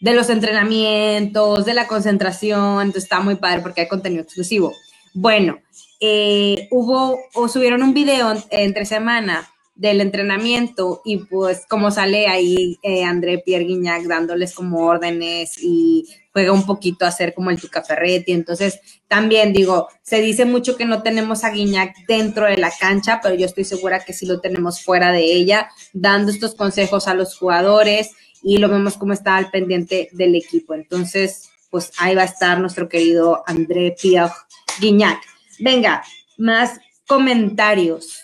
[0.00, 4.72] de los entrenamientos, de la concentración, entonces está muy padre porque hay contenido exclusivo.
[5.14, 5.58] Bueno,
[6.00, 12.78] eh, hubo o subieron un video entre semana del entrenamiento y pues como sale ahí
[12.82, 16.04] eh, André Pierre Guignac dándoles como órdenes y
[16.38, 18.30] juega un poquito a hacer como el Tuca Ferretti.
[18.30, 23.18] Entonces, también digo, se dice mucho que no tenemos a Guiñac dentro de la cancha,
[23.20, 27.14] pero yo estoy segura que sí lo tenemos fuera de ella, dando estos consejos a
[27.14, 30.74] los jugadores y lo vemos como está al pendiente del equipo.
[30.74, 34.32] Entonces, pues ahí va a estar nuestro querido André Pierre
[34.80, 35.20] Guignac.
[35.58, 36.04] Venga,
[36.36, 38.22] más comentarios.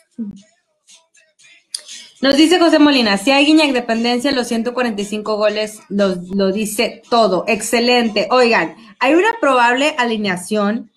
[2.24, 7.44] Nos dice José Molina, si hay Guiñac dependencia, los 145 goles lo dice todo.
[7.46, 8.28] Excelente.
[8.30, 10.90] Oigan, hay una probable alineación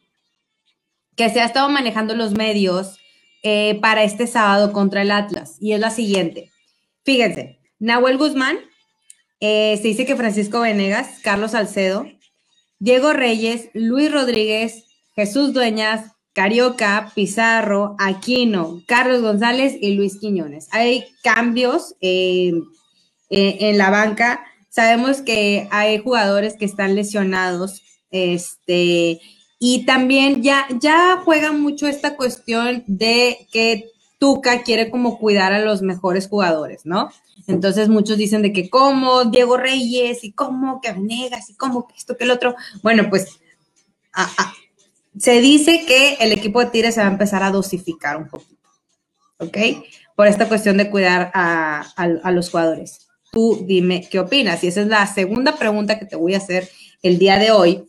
[1.18, 2.98] que se ha estado manejando los medios
[3.44, 6.50] eh, para este sábado contra el Atlas y es la siguiente.
[7.04, 8.60] Fíjense, Nahuel Guzmán,
[9.42, 12.08] eh, se dice que Francisco Venegas, Carlos Salcedo,
[12.80, 20.68] Diego Reyes, Luis Rodríguez, Jesús Dueñas, Carioca, Pizarro, Aquino, Carlos González y Luis Quiñones.
[20.72, 22.54] Hay cambios eh,
[23.32, 24.46] eh, en la banca.
[24.70, 27.82] Sabemos que hay jugadores que están lesionados.
[28.12, 29.20] Este,
[29.58, 35.66] y también ya, ya juega mucho esta cuestión de que Tuca quiere como cuidar a
[35.66, 37.10] los mejores jugadores, ¿no?
[37.48, 41.96] Entonces muchos dicen de que como Diego Reyes y como que Venegas y como que
[41.96, 42.56] esto que el otro.
[42.84, 43.40] Bueno, pues
[45.20, 48.70] se dice que el equipo de Tigres se va a empezar a dosificar un poquito,
[49.38, 49.58] ¿ok?
[50.16, 53.08] Por esta cuestión de cuidar a, los jugadores.
[53.32, 54.64] Tú dime qué opinas.
[54.64, 56.70] Y esa es la segunda pregunta que te voy a hacer
[57.04, 57.86] el día de hoy.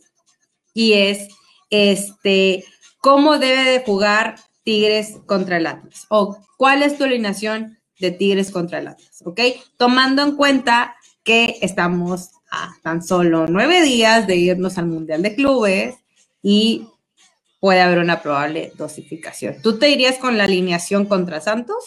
[0.73, 1.27] Y es,
[1.69, 2.65] este,
[2.99, 6.05] ¿cómo debe de jugar Tigres contra el Atlas?
[6.09, 9.23] ¿O cuál es tu alineación de Tigres contra el Atlas?
[9.25, 9.39] ¿Ok?
[9.77, 15.35] Tomando en cuenta que estamos a tan solo nueve días de irnos al Mundial de
[15.35, 15.95] Clubes
[16.41, 16.87] y
[17.59, 19.61] puede haber una probable dosificación.
[19.61, 21.83] ¿Tú te irías con la alineación contra Santos?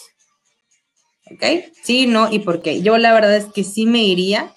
[1.31, 1.43] ¿Ok?
[1.83, 2.81] Sí, no, ¿y por qué?
[2.81, 4.53] Yo la verdad es que sí me iría.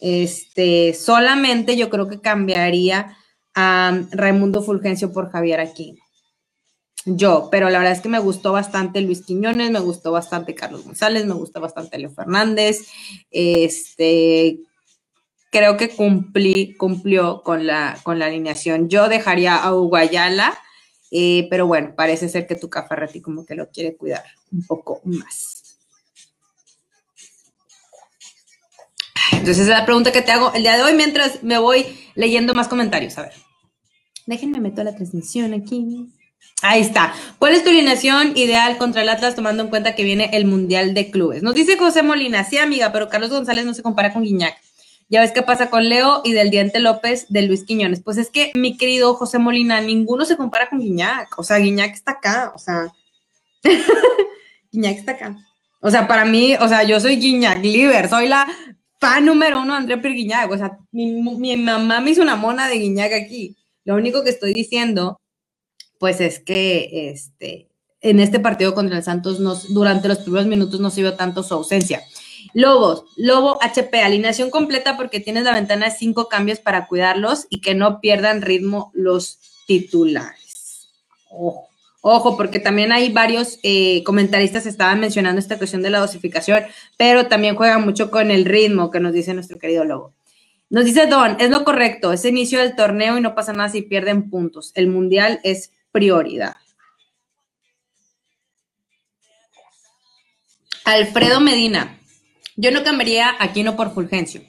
[0.00, 3.16] Este, solamente yo creo que cambiaría
[3.54, 6.02] a Raimundo Fulgencio por Javier Aquino.
[7.08, 10.84] Yo, pero la verdad es que me gustó bastante Luis Quiñones, me gustó bastante Carlos
[10.84, 12.88] González, me gustó bastante Leo Fernández.
[13.30, 14.58] Este,
[15.56, 18.90] creo que cumplí, cumplió con la, con la alineación.
[18.90, 20.52] Yo dejaría a Uguayala,
[21.10, 25.00] eh, pero bueno, parece ser que tu Cafarretti como que lo quiere cuidar un poco
[25.04, 25.78] más.
[29.32, 31.86] Entonces, esa es la pregunta que te hago el día de hoy mientras me voy
[32.14, 33.16] leyendo más comentarios.
[33.16, 33.32] A ver,
[34.26, 36.12] déjenme meto la transmisión aquí.
[36.60, 37.14] Ahí está.
[37.38, 40.92] ¿Cuál es tu alineación ideal contra el Atlas tomando en cuenta que viene el Mundial
[40.92, 41.42] de Clubes?
[41.42, 44.65] Nos dice José Molina, sí, amiga, pero Carlos González no se compara con Guiñac.
[45.08, 48.02] Ya ves qué pasa con Leo y del Diente López de Luis Quiñones.
[48.02, 51.38] Pues es que, mi querido José Molina, ninguno se compara con Guiñac.
[51.38, 52.52] O sea, Guiñac está acá.
[52.54, 52.92] O sea,
[54.72, 55.36] Guiñac está acá.
[55.80, 58.48] O sea, para mí, o sea, yo soy Guiñac Liver, soy la
[58.98, 60.50] fan número uno de André Pierre Guiñac.
[60.50, 63.56] O sea, mi, mi mamá me hizo una mona de Guiñac aquí.
[63.84, 65.20] Lo único que estoy diciendo,
[66.00, 67.68] pues es que este,
[68.00, 71.42] en este partido contra el Santos, nos, durante los primeros minutos no se vio tanto
[71.42, 72.02] su ausencia.
[72.54, 77.60] Lobos, Lobo HP, alineación completa porque tienes la ventana de cinco cambios para cuidarlos y
[77.60, 80.88] que no pierdan ritmo los titulares.
[81.30, 81.68] Ojo,
[82.00, 86.64] ojo porque también hay varios eh, comentaristas que estaban mencionando esta cuestión de la dosificación,
[86.96, 90.14] pero también juega mucho con el ritmo que nos dice nuestro querido Lobo.
[90.68, 93.82] Nos dice Don, es lo correcto, es inicio del torneo y no pasa nada si
[93.82, 94.72] pierden puntos.
[94.74, 96.56] El mundial es prioridad.
[100.84, 101.98] Alfredo Medina,
[102.56, 104.42] yo no cambiaría Aquino por Fulgencio.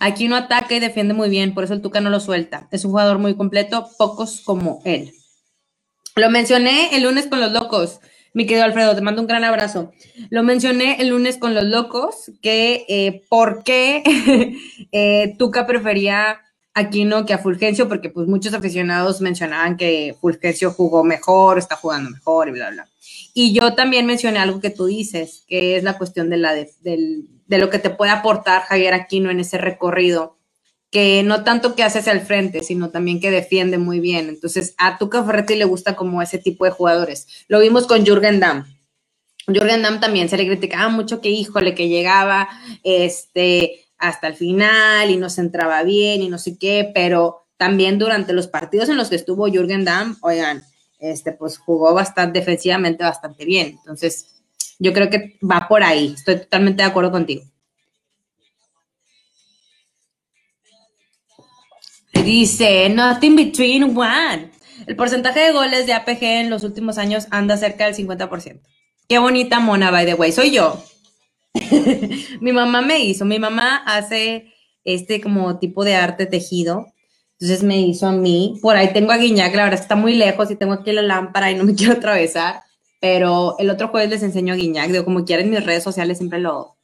[0.00, 2.68] Aquino ataca y defiende muy bien, por eso el Tuca no lo suelta.
[2.72, 5.12] Es un jugador muy completo, pocos como él.
[6.16, 8.00] Lo mencioné el lunes con los locos,
[8.34, 9.92] mi querido Alfredo, te mando un gran abrazo.
[10.30, 14.02] Lo mencioné el lunes con los locos, que eh, por qué
[14.92, 16.40] eh, Tuca prefería
[16.74, 22.08] Aquino que a Fulgencio, porque pues muchos aficionados mencionaban que Fulgencio jugó mejor, está jugando
[22.08, 22.88] mejor y bla, bla.
[23.34, 27.28] Y yo también mencioné algo que tú dices, que es la cuestión de, la del,
[27.46, 30.38] de lo que te puede aportar Javier Aquino en ese recorrido,
[30.90, 34.28] que no tanto que hace hacia el frente, sino también que defiende muy bien.
[34.28, 37.26] Entonces, a Tuca Ferretti le gusta como ese tipo de jugadores.
[37.48, 38.66] Lo vimos con Jürgen Damm.
[39.46, 42.48] Jürgen Damm también se le criticaba mucho que, híjole, que llegaba
[42.84, 47.98] este, hasta el final y no se entraba bien y no sé qué, pero también
[47.98, 50.62] durante los partidos en los que estuvo Jürgen Damm, oigan,
[50.98, 53.76] este, pues jugó bastante defensivamente bastante bien.
[53.78, 54.41] Entonces,
[54.78, 56.14] yo creo que va por ahí.
[56.16, 57.42] Estoy totalmente de acuerdo contigo.
[62.12, 64.50] Dice, nothing between one.
[64.86, 68.60] El porcentaje de goles de APG en los últimos años anda cerca del 50%.
[69.08, 70.32] Qué bonita mona, by the way.
[70.32, 70.82] Soy yo.
[72.40, 73.24] mi mamá me hizo.
[73.24, 74.52] Mi mamá hace
[74.84, 76.86] este como tipo de arte tejido.
[77.38, 78.58] Entonces me hizo a mí.
[78.62, 81.50] Por ahí tengo a Guiñac, la verdad está muy lejos y tengo aquí la lámpara
[81.50, 82.62] y no me quiero atravesar.
[83.02, 84.88] Pero el otro jueves les enseño a Guiñac.
[84.88, 86.76] Digo, como quieren mis redes sociales siempre lo,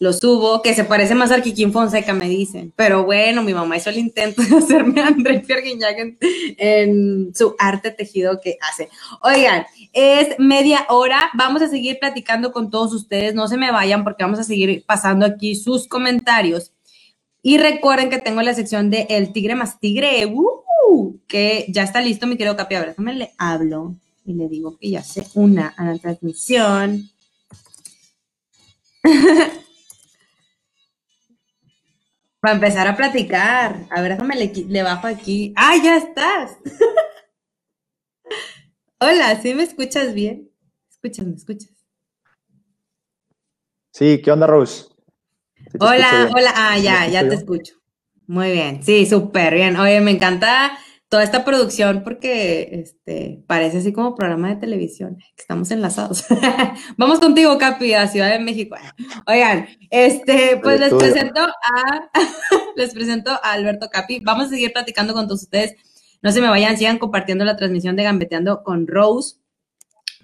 [0.00, 2.72] lo subo, que se parece más al Kikín Fonseca, me dicen.
[2.74, 6.18] Pero bueno, mi mamá hizo el intento de hacerme a André Pierre en,
[6.58, 8.88] en, su arte tejido que hace.
[9.22, 11.30] Oigan, es media hora.
[11.34, 13.32] Vamos a seguir platicando con todos ustedes.
[13.32, 16.72] No se me vayan porque vamos a seguir pasando aquí sus comentarios.
[17.40, 22.00] Y recuerden que tengo la sección de El Tigre más Tigre, uh, que ya está
[22.00, 22.74] listo, mi querido Capi.
[22.74, 27.08] A ver, déjame le hablo y le digo que ya se una a la transmisión.
[32.44, 33.86] Va a empezar a platicar.
[33.90, 35.52] A ver, déjame le, le bajo aquí.
[35.56, 36.56] ¡Ah, ya estás!
[39.00, 40.50] Hola, ¿sí me escuchas bien?
[40.90, 41.70] ¿Escuchas, me escuchas?
[43.92, 44.86] Sí, ¿qué onda, Rose?
[45.80, 46.52] hola, hola.
[46.54, 47.74] Ah, ya, ya te escucho.
[48.26, 49.76] Muy bien, sí, súper bien.
[49.76, 50.78] Oye, me encanta
[51.12, 56.24] toda esta producción porque este, parece así como programa de televisión, que estamos enlazados.
[56.96, 58.76] Vamos contigo, Capi, a Ciudad de México.
[59.26, 62.10] Oigan, este, pues les presento a
[62.76, 64.20] les presento a Alberto Capi.
[64.20, 65.74] Vamos a seguir platicando con todos ustedes.
[66.22, 69.36] No se me vayan, sigan compartiendo la transmisión de Gambeteando con Rose.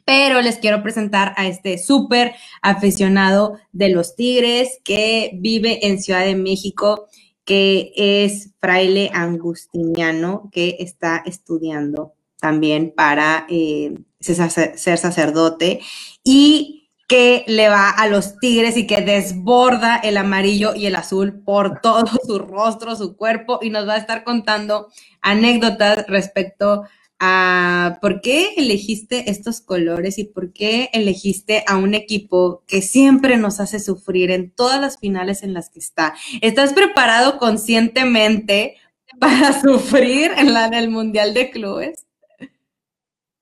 [0.06, 6.24] Pero les quiero presentar a este súper aficionado de los Tigres que vive en Ciudad
[6.24, 7.08] de México
[7.48, 15.80] que es fraile angustiniano, que está estudiando también para eh, ser sacerdote
[16.22, 21.42] y que le va a los tigres y que desborda el amarillo y el azul
[21.42, 24.88] por todo su rostro, su cuerpo y nos va a estar contando
[25.22, 26.84] anécdotas respecto
[27.20, 33.36] a por qué elegiste estos colores y por qué elegiste a un equipo que siempre
[33.36, 36.14] nos hace sufrir en todas las finales en las que está.
[36.42, 38.76] ¿Estás preparado conscientemente
[39.18, 42.06] para sufrir en la del Mundial de Clubes?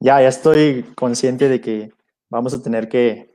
[0.01, 1.91] Ya, ya estoy consciente de que
[2.31, 3.35] vamos a tener que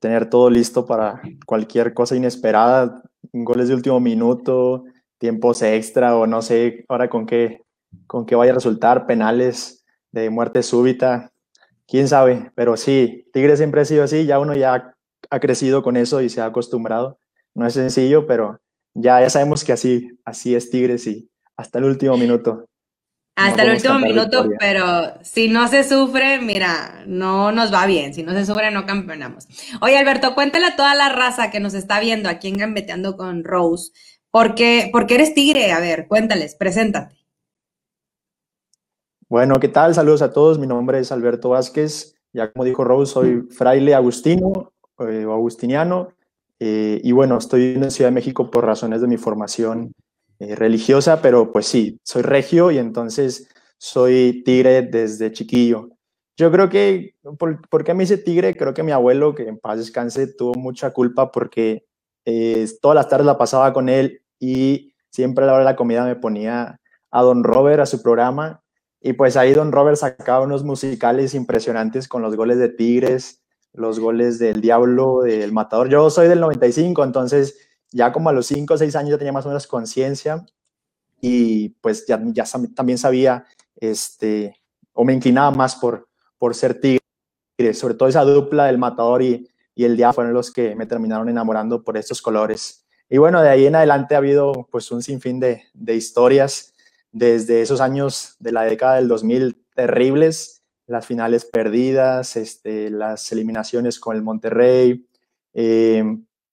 [0.00, 4.84] tener todo listo para cualquier cosa inesperada, goles de último minuto,
[5.18, 7.62] tiempos extra o no sé ahora con qué
[8.06, 11.32] con qué vaya a resultar, penales de muerte súbita,
[11.86, 14.94] quién sabe, pero sí, Tigre siempre ha sido así, ya uno ya
[15.30, 17.18] ha crecido con eso y se ha acostumbrado.
[17.54, 18.60] No es sencillo, pero
[18.94, 22.66] ya, ya sabemos que así, así es Tigres y hasta el último minuto.
[23.36, 28.14] Hasta el último minuto, pero si no se sufre, mira, no nos va bien.
[28.14, 29.46] Si no se sufre, no campeonamos.
[29.82, 33.44] Oye, Alberto, cuéntale a toda la raza que nos está viendo aquí en Gambeteando con
[33.44, 33.92] Rose.
[34.30, 35.70] ¿Por qué, porque eres tigre?
[35.72, 37.14] A ver, cuéntales, preséntate.
[39.28, 39.92] Bueno, ¿qué tal?
[39.92, 40.60] Saludos a todos.
[40.60, 42.14] Mi nombre es Alberto Vázquez.
[42.32, 46.12] Ya como dijo Rose, soy fraile agustino eh, o agustiniano.
[46.60, 49.92] Eh, y bueno, estoy en Ciudad de México por razones de mi formación
[50.38, 55.88] eh, religiosa, pero pues sí, soy regio y entonces soy tigre desde chiquillo.
[56.36, 58.56] Yo creo que, ¿por, ¿por qué me hice tigre?
[58.56, 61.84] Creo que mi abuelo, que en paz descanse, tuvo mucha culpa porque
[62.80, 66.04] todas las tardes la pasaba con él y siempre a la hora de la comida
[66.04, 66.78] me ponía
[67.10, 68.62] a Don Robert a su programa
[69.00, 74.00] y pues ahí Don Robert sacaba unos musicales impresionantes con los goles de Tigres, los
[74.00, 75.88] goles del Diablo, del Matador.
[75.88, 77.56] Yo soy del 95, entonces
[77.92, 80.44] ya como a los 5 o 6 años ya tenía más o menos conciencia
[81.20, 84.56] y pues ya, ya también sabía, este,
[84.92, 87.00] o me inclinaba más por, por ser Tigre.
[87.74, 91.28] Sobre todo esa dupla del Matador y, y el Diablo fueron los que me terminaron
[91.28, 92.86] enamorando por estos colores.
[93.08, 96.74] Y bueno, de ahí en adelante ha habido pues un sinfín de, de historias
[97.16, 103.98] desde esos años de la década del 2000 terribles, las finales perdidas, este, las eliminaciones
[103.98, 105.08] con el Monterrey,
[105.54, 106.04] eh,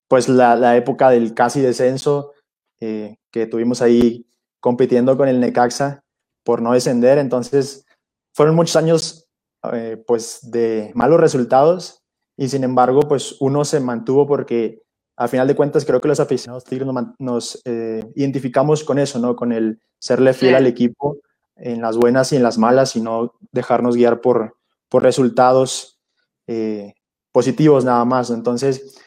[0.07, 2.31] pues la, época del casi descenso
[2.79, 4.25] eh, que tuvimos ahí
[4.61, 6.05] compitiendo con el Necaxa
[6.45, 7.17] por no descender.
[7.17, 7.85] Entonces,
[8.33, 9.29] fueron muchos años
[9.73, 12.01] eh, pues de malos resultados
[12.37, 14.81] y sin embargo, pues uno se mantuvo porque
[15.15, 16.87] a final de cuentas creo que los aficionados Tigres
[17.19, 19.35] nos, eh, identificamos con eso, ¿no?
[19.35, 21.17] Con el serle fiel al equipo
[21.55, 24.57] en las buenas y en las malas y no dejarnos guiar por,
[24.89, 25.99] por resultados
[26.47, 26.93] eh,
[27.31, 28.31] positivos nada más.
[28.31, 28.97] Entonces,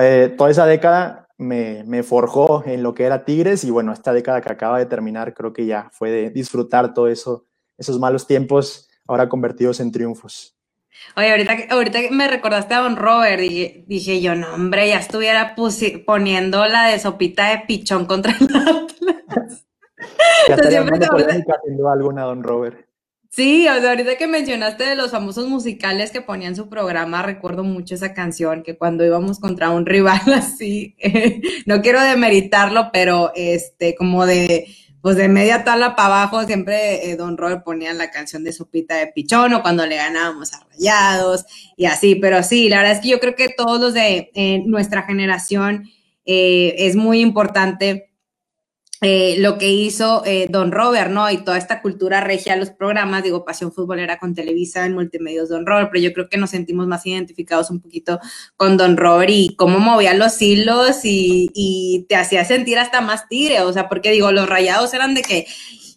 [0.00, 4.12] eh, toda esa década me, me, forjó en lo que era Tigres y bueno, esta
[4.12, 7.46] década que acaba de terminar creo que ya fue de disfrutar todo eso,
[7.76, 10.59] esos malos tiempos ahora convertidos en triunfos.
[11.16, 15.54] Oye, ahorita, ahorita me recordaste a Don Robert y dije yo, no, hombre, ya estuviera
[16.06, 19.66] poniendo la de sopita de pichón contra el Atlas.
[20.48, 22.90] Ya estaría haciendo alguna Don Robert.
[23.28, 27.62] Sí, o sea, ahorita que mencionaste de los famosos musicales que ponían su programa, recuerdo
[27.62, 30.96] mucho esa canción, que cuando íbamos contra un rival así,
[31.64, 34.66] no quiero demeritarlo, pero este, como de,
[35.00, 38.96] pues de media tabla para abajo, siempre eh, Don Robert ponía la canción de Sopita
[38.96, 41.46] de Pichón o cuando le ganábamos a Rayados
[41.76, 44.62] y así, pero sí, la verdad es que yo creo que todos los de eh,
[44.66, 45.88] nuestra generación
[46.26, 48.09] eh, es muy importante
[49.02, 51.30] eh, lo que hizo eh, Don Robert, ¿no?
[51.30, 55.64] Y toda esta cultura regia, los programas, digo, Pasión Futbolera con Televisa en Multimedios Don
[55.64, 58.20] Robert, pero yo creo que nos sentimos más identificados un poquito
[58.58, 63.62] con Don Robert y cómo movía los hilos y, te hacía sentir hasta más tigre,
[63.62, 65.46] o sea, porque digo, los rayados eran de que,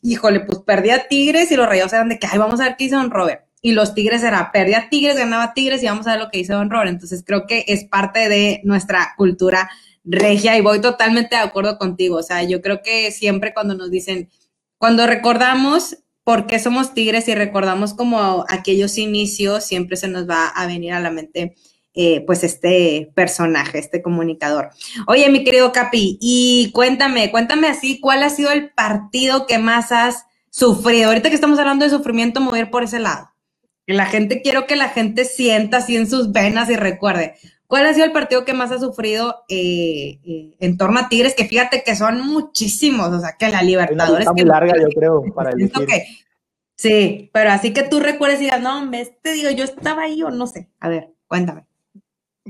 [0.02, 2.86] híjole, pues perdía Tigres y los rayados eran de que, ay, vamos a ver qué
[2.86, 3.46] hizo Don Robert.
[3.62, 6.54] Y los Tigres era, perdía Tigres, ganaba Tigres y vamos a ver lo que hizo
[6.54, 6.90] Don Robert.
[6.90, 9.70] Entonces creo que es parte de nuestra cultura
[10.04, 12.18] regia y voy totalmente de acuerdo contigo.
[12.18, 14.30] O sea, yo creo que siempre cuando nos dicen,
[14.78, 20.48] cuando recordamos por qué somos tigres y recordamos como aquellos inicios, siempre se nos va
[20.48, 21.56] a venir a la mente
[21.96, 24.72] eh, pues este personaje, este comunicador.
[25.06, 29.92] Oye, mi querido Capi, y cuéntame, cuéntame así, ¿cuál ha sido el partido que más
[29.92, 31.10] has sufrido?
[31.10, 33.30] Ahorita que estamos hablando de sufrimiento, mover por ese lado.
[33.86, 37.36] La gente, quiero que la gente sienta así en sus venas y recuerde,
[37.74, 41.34] ¿Cuál ha sido el partido que más ha sufrido eh, eh, en torno a Tigres?
[41.34, 44.28] Que fíjate que son muchísimos, o sea, que la Libertadores.
[44.28, 45.88] Está muy larga, yo creo, para elegir.
[46.76, 50.22] sí, pero así que tú recuerdes y digas, no, hombre, te digo, yo estaba ahí
[50.22, 50.70] o no sé.
[50.82, 51.66] A ver, cuéntame.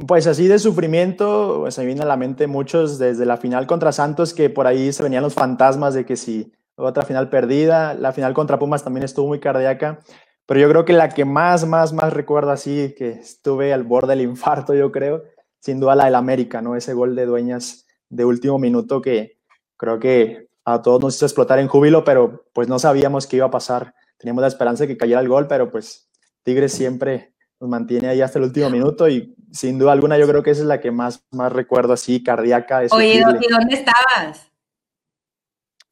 [0.07, 3.93] Pues así de sufrimiento, pues me viene a la mente muchos desde la final contra
[3.93, 8.11] Santos, que por ahí se venían los fantasmas de que si otra final perdida, la
[8.11, 9.99] final contra Pumas también estuvo muy cardíaca.
[10.45, 14.15] Pero yo creo que la que más, más, más recuerdo así, que estuve al borde
[14.15, 15.23] del infarto, yo creo,
[15.59, 16.75] sin duda la del América, ¿no?
[16.75, 19.39] Ese gol de Dueñas de último minuto que
[19.77, 23.47] creo que a todos nos hizo explotar en júbilo, pero pues no sabíamos qué iba
[23.47, 23.95] a pasar.
[24.17, 26.09] Teníamos la esperanza de que cayera el gol, pero pues
[26.43, 30.43] Tigres siempre nos mantiene ahí hasta el último minuto y sin duda alguna yo creo
[30.43, 32.81] que esa es la que más, más recuerdo así, cardíaca.
[32.91, 34.52] Oye, ¿y dónde estabas?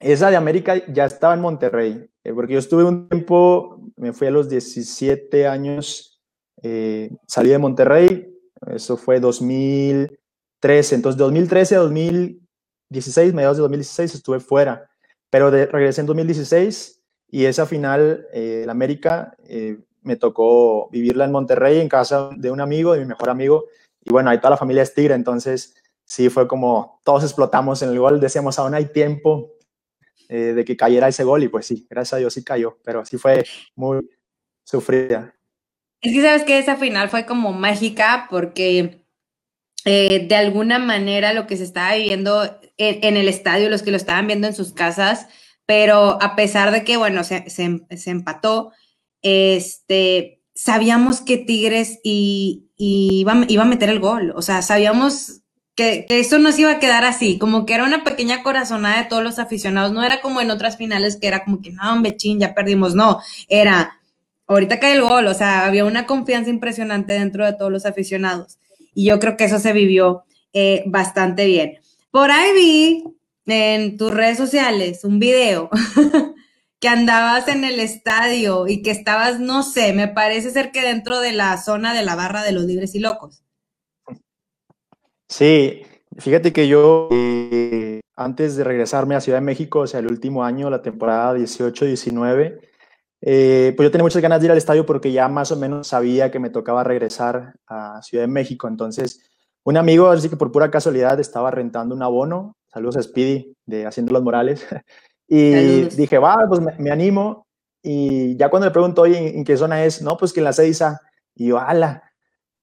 [0.02, 4.28] Esa de América ya estaba en Monterrey, eh, porque yo estuve un tiempo me fui
[4.28, 6.20] a los 17 años,
[6.64, 8.36] eh, salí de Monterrey,
[8.68, 14.90] eso fue 2013, entonces 2013 a 2016, mediados de 2016 estuve fuera,
[15.30, 17.00] pero de, regresé en 2016
[17.30, 22.50] y esa final, eh, la América, eh, me tocó vivirla en Monterrey, en casa de
[22.50, 23.66] un amigo, de mi mejor amigo,
[24.04, 25.76] y bueno, ahí toda la familia es tigre, entonces
[26.06, 29.52] sí fue como todos explotamos en el gol, decíamos, aún hay tiempo,
[30.34, 33.04] eh, de que cayera ese gol y pues sí, gracias a Dios sí cayó, pero
[33.04, 33.44] sí fue
[33.76, 34.00] muy
[34.64, 35.36] sufrida.
[36.00, 39.04] Es que sabes que esa final fue como mágica porque
[39.84, 42.44] eh, de alguna manera lo que se estaba viviendo
[42.78, 45.28] en, el estadio, los que lo estaban viendo en sus casas,
[45.66, 47.44] pero a pesar de que, bueno, se,
[48.06, 48.72] empató,
[49.22, 55.41] este, sabíamos que Tigres y, iba, iba, a meter el gol, o sea, sabíamos
[56.08, 59.10] que, eso no se iba a quedar así, como que era una pequeña corazonada de
[59.10, 62.16] todos los aficionados, no era como en otras finales que era como que, no, hombre,
[62.16, 63.20] chin, ya perdimos, no,
[63.50, 64.00] era,
[64.48, 68.58] ahorita cae el gol, o sea, había una confianza impresionante dentro de todos los aficionados,
[68.94, 70.24] y yo creo que eso se vivió
[70.54, 71.80] eh, bastante bien.
[72.12, 73.04] Por ahí vi
[73.46, 75.70] en tus redes sociales un video
[76.80, 81.20] que andabas en el estadio y que estabas, no sé, me parece ser que dentro
[81.20, 83.44] de la zona de la barra de los libres y locos.
[85.32, 85.84] Sí,
[86.18, 90.44] fíjate que yo eh, antes de regresarme a Ciudad de México, o sea, el último
[90.44, 92.60] año, la temporada 18-19,
[93.22, 95.88] eh, pues yo tenía muchas ganas de ir al estadio porque ya más o menos
[95.88, 98.68] sabía que me tocaba regresar a Ciudad de México.
[98.68, 99.22] Entonces,
[99.64, 102.58] un amigo, así que por pura casualidad, estaba rentando un abono.
[102.68, 104.68] Saludos a Speedy de Haciendo los Morales.
[105.30, 107.48] y dije, va, pues me, animo.
[107.82, 110.02] Y ya cuando le pregunto, oye, ¿en, qué zona es?
[110.02, 110.84] No, pues que en la 6
[111.36, 112.11] Y yo, ala.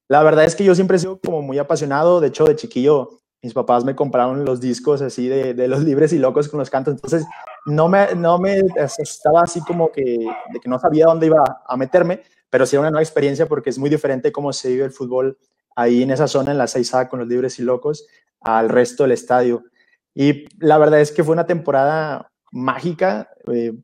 [0.09, 3.21] La verdad es que yo siempre he sido como muy apasionado, de hecho de chiquillo
[3.43, 6.71] mis papás me compraron los discos así de, de los libres y locos con los
[6.71, 7.25] cantos, entonces
[7.67, 8.61] no me, no me
[8.99, 12.81] estaba así como que, de que no sabía dónde iba a meterme, pero sí era
[12.81, 15.39] una nueva experiencia porque es muy diferente cómo se vive el fútbol
[15.77, 18.07] ahí en esa zona, en la 6A con los libres y locos,
[18.41, 19.65] al resto del estadio.
[20.15, 23.75] Y la verdad es que fue una temporada mágica, eh,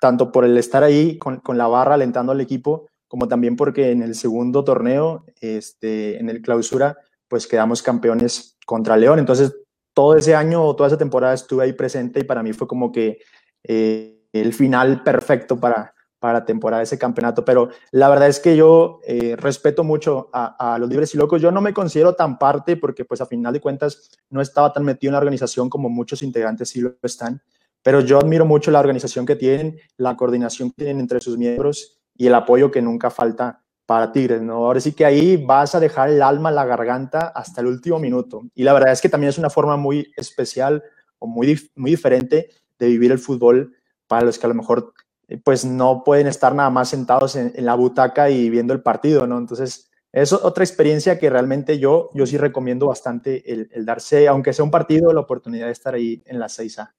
[0.00, 3.90] tanto por el estar ahí con, con la barra alentando al equipo, como también porque
[3.90, 6.96] en el segundo torneo, este, en el clausura,
[7.28, 9.18] pues quedamos campeones contra León.
[9.18, 9.54] Entonces,
[9.92, 12.90] todo ese año o toda esa temporada estuve ahí presente y para mí fue como
[12.90, 13.18] que
[13.64, 17.44] eh, el final perfecto para, para temporada ese campeonato.
[17.44, 21.42] Pero la verdad es que yo eh, respeto mucho a, a, los libres y locos.
[21.42, 24.86] Yo no me considero tan parte porque pues a final de cuentas no estaba tan
[24.86, 27.42] metido en la organización como muchos integrantes sí lo están
[27.82, 32.01] pero yo admiro mucho la organización que tienen, la coordinación que tienen entre sus miembros
[32.14, 34.54] y el apoyo que nunca falta para Tigres, ¿no?
[34.54, 38.42] Ahora sí que ahí vas a dejar el alma, la garganta hasta el último minuto.
[38.54, 40.82] Y la verdad es que también es una forma muy especial
[41.18, 42.48] o muy, muy diferente
[42.78, 44.92] de vivir el fútbol para los que a lo mejor
[45.28, 49.26] eh, pues no pueden estar nada más sentados en, la butaca y viendo el partido,
[49.26, 49.38] ¿no?
[49.38, 54.52] Entonces, es otra experiencia que realmente yo, yo sí recomiendo bastante el, el darse, aunque
[54.52, 56.92] sea un partido, la oportunidad de estar ahí en la 6A.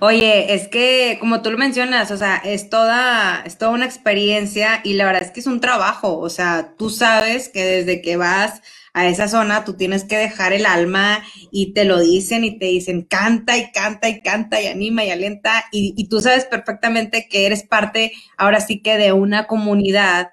[0.00, 4.80] Oye, es que como tú lo mencionas, o sea, es toda, es toda una experiencia
[4.84, 8.16] y la verdad es que es un trabajo, o sea, tú sabes que desde que
[8.16, 8.60] vas
[8.92, 12.66] a esa zona tú tienes que dejar el alma y te lo dicen y te
[12.66, 17.26] dicen canta y canta y canta y anima y alienta y, y tú sabes perfectamente
[17.30, 20.32] que eres parte ahora sí que de una comunidad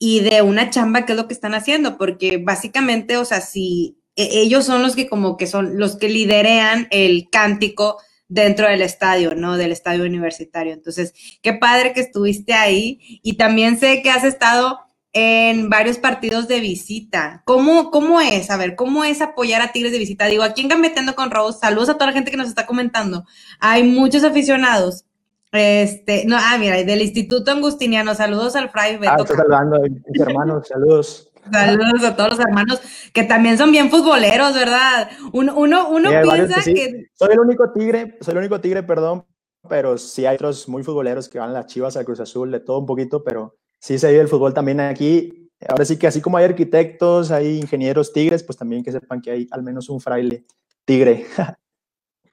[0.00, 3.98] y de una chamba que es lo que están haciendo, porque básicamente, o sea, si
[4.16, 7.98] e, ellos son los que como que son los que liderean el cántico
[8.32, 9.56] dentro del estadio, ¿no?
[9.56, 10.72] Del estadio universitario.
[10.72, 11.12] Entonces,
[11.42, 14.80] qué padre que estuviste ahí y también sé que has estado
[15.12, 17.42] en varios partidos de visita.
[17.44, 18.50] ¿Cómo, cómo es?
[18.50, 20.24] A ver, ¿cómo es apoyar a Tigres de visita?
[20.26, 23.24] Digo, aquí en Gambeteando con Rose, saludos a toda la gente que nos está comentando.
[23.60, 25.04] Hay muchos aficionados.
[25.52, 29.12] Este, no, ah, mira, del Instituto Angustiniano, saludos al Fray Beto.
[29.12, 31.31] Ah, estoy saludando mis hermanos, saludos.
[31.50, 32.80] Saludos a todos los hermanos
[33.12, 35.10] que también son bien futboleros, ¿verdad?
[35.32, 39.24] Uno, uno, uno piensa que, Soy el único tigre, soy el único tigre, perdón,
[39.68, 42.60] pero sí hay otros muy futboleros que van a las Chivas, a Cruz Azul, de
[42.60, 45.50] todo un poquito, pero sí se vive el fútbol también aquí.
[45.68, 49.30] Ahora sí que así como hay arquitectos, hay ingenieros tigres, pues también que sepan que
[49.30, 50.44] hay al menos un fraile
[50.84, 51.26] tigre.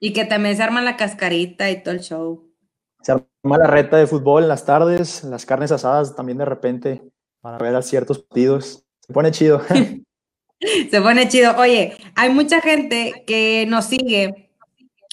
[0.02, 2.50] Y que también se arma la cascarita y todo el show.
[3.02, 7.02] Se arma la reta de fútbol en las tardes, las carnes asadas también de repente
[7.42, 8.86] para ver a ciertos partidos.
[9.10, 9.60] Se pone chido.
[10.90, 11.56] Se pone chido.
[11.56, 14.52] Oye, hay mucha gente que nos sigue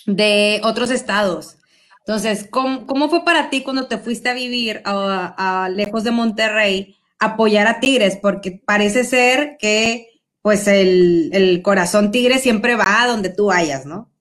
[0.06, 1.58] de otros estados.
[2.06, 7.66] Entonces, ¿cómo, fue para ti cuando te fuiste a vivir a, lejos de Monterrey apoyar
[7.66, 8.20] a Tigres?
[8.22, 10.06] Porque parece ser que
[10.44, 14.12] pues el, el, corazón tigre siempre va a donde tú vayas, ¿no?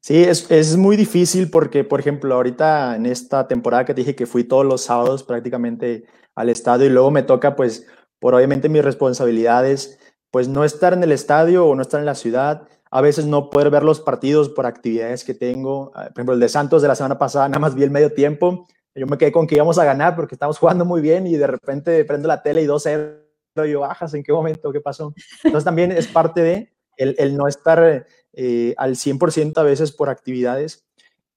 [0.00, 4.16] Sí, es, es, muy difícil porque, por ejemplo, ahorita en esta temporada que te dije
[4.16, 6.04] que fui todos los sábados prácticamente
[6.36, 7.86] al estadio y luego me toca pues
[8.18, 9.98] por obviamente mis responsabilidades,
[10.30, 13.50] pues no estar en el estadio o no estar en la ciudad, a veces no
[13.50, 15.92] poder ver los partidos por actividades que tengo.
[15.94, 18.12] Ah, por ejemplo, el de Santos de la semana pasada, nada más vi el medio
[18.12, 18.66] tiempo.
[18.94, 21.46] Yo me quedé con que íbamos a ganar porque estamos jugando muy bien y de
[21.46, 23.26] repente prendo la tele y 2-0
[23.64, 24.72] y yo, bajas, ¿en qué momento?
[24.72, 25.14] ¿Qué pasó?
[25.44, 30.08] Entonces también es parte de el, el no estar eh, al 100% a veces por
[30.08, 30.85] actividades.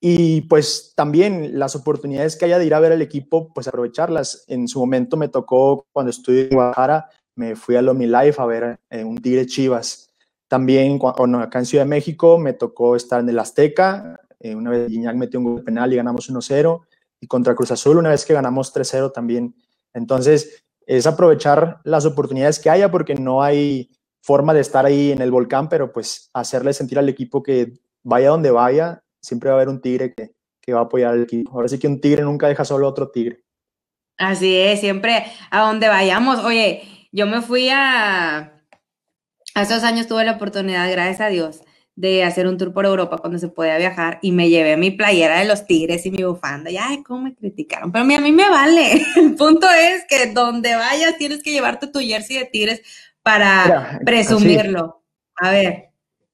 [0.02, 4.46] Y pues también las oportunidades que haya de ir a ver al equipo, pues aprovecharlas.
[4.48, 8.46] En su momento me tocó cuando estuve en Guadalajara, me fui a Lomi Life a
[8.46, 10.10] ver eh, un Tigre Chivas.
[10.48, 11.00] También
[11.40, 14.20] acá en Ciudad de México me tocó estar en el Azteca.
[14.40, 16.82] Eh, una vez Guiñac metió un gol penal y ganamos 1-0.
[17.22, 19.54] Y contra Cruz Azul, una vez que ganamos 3-0 también.
[19.94, 23.92] Entonces, es aprovechar las oportunidades que haya porque no hay
[24.22, 27.74] forma de estar ahí en el volcán, pero pues hacerle sentir al equipo que
[28.04, 30.32] vaya donde vaya, siempre va a haber un tigre que,
[30.74, 31.52] va a apoyar al equipo.
[31.52, 33.44] Ahora sí que un tigre nunca deja solo a otro tigre.
[34.20, 36.44] Así es, siempre a donde vayamos.
[36.46, 38.54] Oye, yo me fui a...
[39.56, 41.62] Hace dos años tuve la oportunidad, gracias a Dios,
[41.96, 45.40] de hacer un tour por Europa cuando se podía viajar y me llevé mi playera
[45.40, 46.70] de los tigres y mi bufanda.
[46.70, 47.92] Y ay, cómo me criticaron.
[47.92, 49.04] Pero a mí, a mí me vale.
[49.16, 52.82] El punto es que donde vayas tienes que llevarte tu jersey de tigres
[53.24, 55.02] para presumirlo.
[55.38, 55.89] A ver.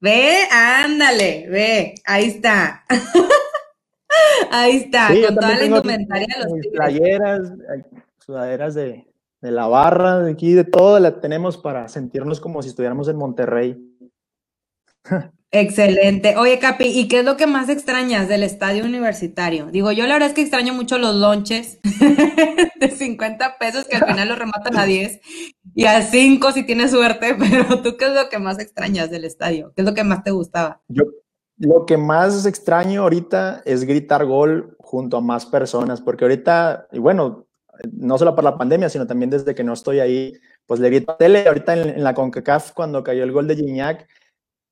[0.06, 2.84] Ve, ándale, ve, ahí está.
[4.52, 7.52] ahí está, con toda la indumentaria de los Playeras,
[8.20, 9.08] sudaderas de,
[9.42, 13.16] de, la barra, de aquí, de todo, la tenemos para sentirnos como si estuviéramos en
[13.16, 13.98] Monterrey.
[15.52, 16.36] Excelente.
[16.38, 19.68] Oye, Capi, ¿y qué es lo que más extrañas del estadio universitario?
[19.68, 21.80] Digo, yo la verdad es que extraño mucho los lonches
[22.80, 25.20] de 50 pesos que al final los rematan a 10
[25.74, 29.26] y a 5 si tienes suerte, pero tú qué es lo que más extrañas del
[29.26, 29.72] estadio?
[29.76, 30.82] ¿Qué es lo que más te gustaba?
[30.88, 31.04] Yo
[31.58, 37.00] lo que más extraño ahorita es gritar gol junto a más personas, porque ahorita, y
[37.00, 37.48] bueno,
[37.94, 40.34] no solo por la pandemia, sino también desde que no estoy ahí,
[40.66, 44.08] pues le grito a tele, ahorita en, la CONCACAF cuando cayó el gol de Gignac,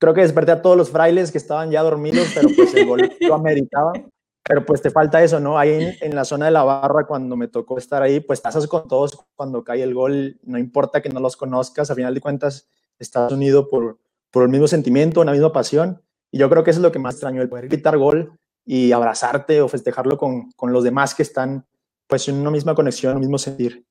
[0.03, 3.09] creo que desperté a todos los frailes que estaban ya dormidos, pero pues el gol
[3.21, 3.93] lo ameritaba.
[4.45, 5.57] Pero pues te falta eso, ¿no?
[5.57, 8.85] Ahí en, la zona de la barra, cuando me tocó estar ahí, pues estás con
[8.89, 12.67] todos cuando cae el gol, no importa que no los conozcas, a final de cuentas
[12.99, 13.97] estás unido por,
[14.29, 16.01] por el mismo sentimiento, una misma pasión.
[16.31, 18.91] Y yo creo que eso es lo que más extraño, el poder gritar gol y
[18.91, 21.65] abrazarte o festejarlo con, con los demás que están
[22.07, 23.85] pues en una misma conexión, un mismo sentir.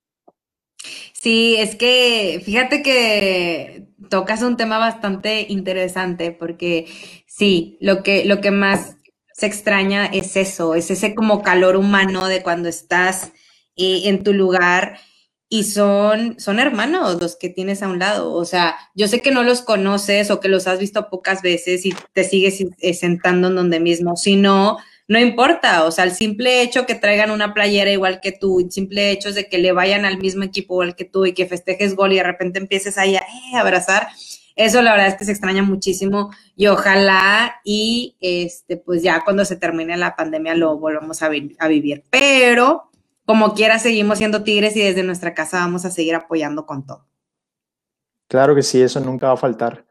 [1.23, 6.87] Sí, es que fíjate que tocas un tema bastante interesante porque
[7.29, 8.97] sí, lo que, lo que más
[9.33, 13.31] se extraña es eso, es ese como calor humano de cuando estás
[13.77, 14.99] eh, en tu lugar
[15.49, 18.33] y son, son hermanos los que tienes a un lado.
[18.33, 21.87] O sea, yo sé que no los conoces o que los has visto pocas veces
[21.87, 24.17] y te sigues eh, sentando en donde mismo.
[24.17, 24.35] Si
[25.09, 25.85] no, importa.
[25.85, 29.29] O sea, el simple hecho que traigan una playera igual que tú, el simple hecho
[29.29, 32.13] es de que le vayan al mismo equipo igual que tú y que festejes gol
[32.13, 34.09] y de repente empieces ahí a eh, abrazar.
[34.55, 39.45] Eso la verdad es que se extraña muchísimo y ojalá y este pues ya cuando
[39.45, 42.05] se termine la pandemia lo volvamos a, a vivir.
[42.11, 42.91] Pero
[43.25, 47.07] como quiera seguimos siendo Tigres y desde nuestra casa vamos a seguir apoyando con todo.
[48.29, 49.85] Claro que sí, eso nunca va a faltar.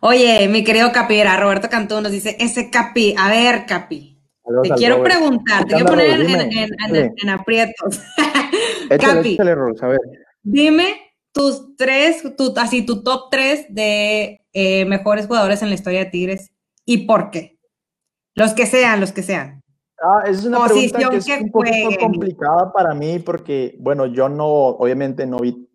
[0.00, 4.09] Oye, mi querido Capi, Roberto Cantú nos dice, ese Capi, a ver, Capi,
[4.62, 8.00] te quiero preguntar, te quiero poner en, aprietos.
[9.00, 9.38] Capi,
[10.42, 10.96] dime
[11.32, 16.10] tus tres, tu, así tu top tres de eh, mejores jugadores en la historia de
[16.10, 16.50] Tigres
[16.84, 17.58] y por qué.
[18.34, 19.62] Los que sean, los que sean.
[20.02, 21.66] Ah, es una pregunta que es un poco
[22.00, 25.68] complicada para mí porque, bueno, yo no, obviamente no vi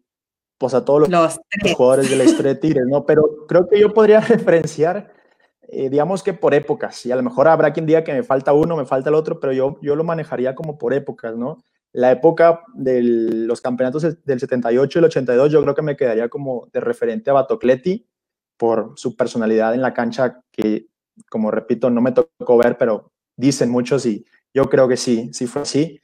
[0.58, 1.40] pues, a todos los,
[1.76, 3.06] jugadores de la historia de Tigres, ¿no?
[3.06, 5.14] Pero creo que yo podría referenciar,
[5.70, 8.54] eh, digamos que por épocas, y a lo mejor habrá quien diga que me falta
[8.54, 11.58] uno, me falta el otro, pero yo, yo lo manejaría como por épocas, ¿no?
[11.92, 16.28] La época de los campeonatos del 78 y el 82, yo creo que me quedaría
[16.30, 18.06] como de referente a Batocleti
[18.58, 20.88] por su personalidad en la cancha que,
[21.30, 25.48] como repito, no me tocó ver, pero dicen muchos y yo creo que sí, sí
[25.48, 26.00] fue así.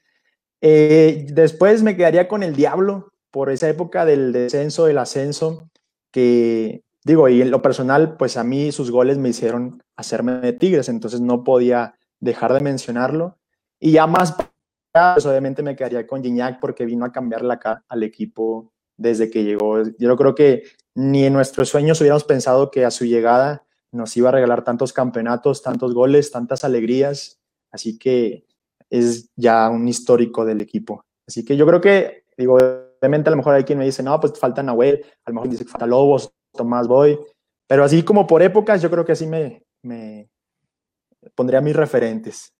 [0.61, 5.69] Eh, después me quedaría con el Diablo por esa época del descenso, del ascenso,
[6.11, 10.53] que digo, y en lo personal, pues a mí sus goles me hicieron hacerme de
[10.53, 13.37] Tigres, entonces no podía dejar de mencionarlo.
[13.79, 14.35] Y ya más,
[14.93, 19.43] pues obviamente me quedaría con Gignac porque vino a cambiarle acá al equipo desde que
[19.43, 19.81] llegó.
[19.97, 20.63] Yo creo que
[20.95, 24.93] ni en nuestros sueños hubiéramos pensado que a su llegada nos iba a regalar tantos
[24.93, 27.39] campeonatos, tantos goles, tantas alegrías.
[27.71, 28.45] Así que
[28.89, 31.05] es ya un histórico del equipo.
[31.27, 34.19] Así que yo creo que, digo, obviamente a lo mejor hay quien me dice, no,
[34.19, 37.19] pues falta Nahuel, a lo mejor dice que falta Lobos, Tomás Boy,
[37.67, 40.29] pero así como por épocas, yo creo que así me, me
[41.35, 42.53] pondría mis referentes.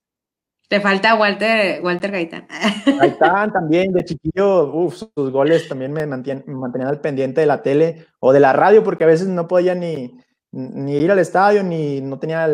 [0.67, 2.47] Te falta Walter, Walter Gaitán.
[2.85, 7.47] Gaitán también, de chiquillo, uf, sus goles también me mantenían, me mantenían al pendiente de
[7.47, 10.17] la tele o de la radio, porque a veces no podía ni,
[10.51, 12.47] ni ir al estadio, ni no tenía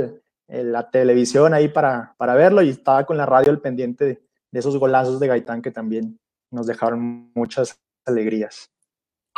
[0.48, 4.20] la televisión ahí para, para, verlo y estaba con la radio al pendiente de,
[4.52, 6.20] esos golazos de Gaitán que también
[6.50, 8.72] nos dejaron muchas alegrías.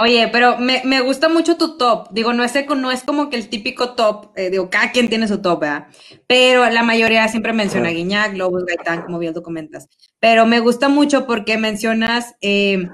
[0.01, 2.07] Oye, pero me, me, gusta mucho tu top.
[2.11, 5.27] Digo, no es, no es como que el típico top, eh, digo, cada quien tiene
[5.27, 5.87] su top, ¿verdad?
[6.25, 9.89] Pero la mayoría siempre menciona Guiñac, Lobos, Gaitán, como bien tú comentas.
[10.19, 12.87] Pero me gusta mucho porque mencionas eh,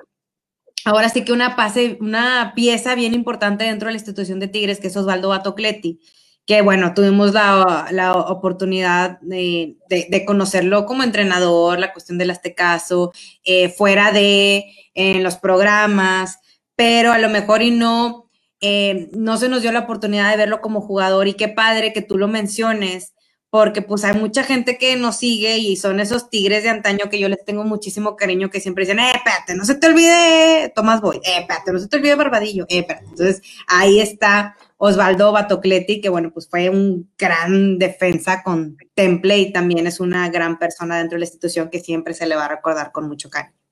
[0.83, 4.79] ahora sí que una, pase, una pieza bien importante dentro de la institución de Tigres,
[4.79, 5.99] que es Osvaldo Batocleti,
[6.47, 13.11] que bueno, tuvimos la, la oportunidad de, de, conocerlo como entrenador, la cuestión del Aztecaso,
[13.43, 16.39] eh, fuera de en los programas,
[16.75, 18.29] pero a lo mejor y no,
[18.61, 22.01] eh, no se nos dio la oportunidad de verlo como jugador y qué padre que
[22.01, 23.13] tú lo menciones,
[23.49, 27.19] porque pues hay mucha gente que nos sigue y son esos tigres de antaño que
[27.19, 30.99] yo les tengo muchísimo cariño que siempre dicen, eh, espérate, no se te olvide Tomás
[30.99, 32.85] Boy, eh, espérate, no se te olvide Barbadillo, eh.
[32.89, 39.53] Entonces ahí está Osvaldo Batocleti, que bueno, pues fue un gran defensa con Temple y
[39.53, 42.49] también es una gran persona dentro de la institución que siempre se le va a
[42.49, 43.64] recordar con mucho cariño.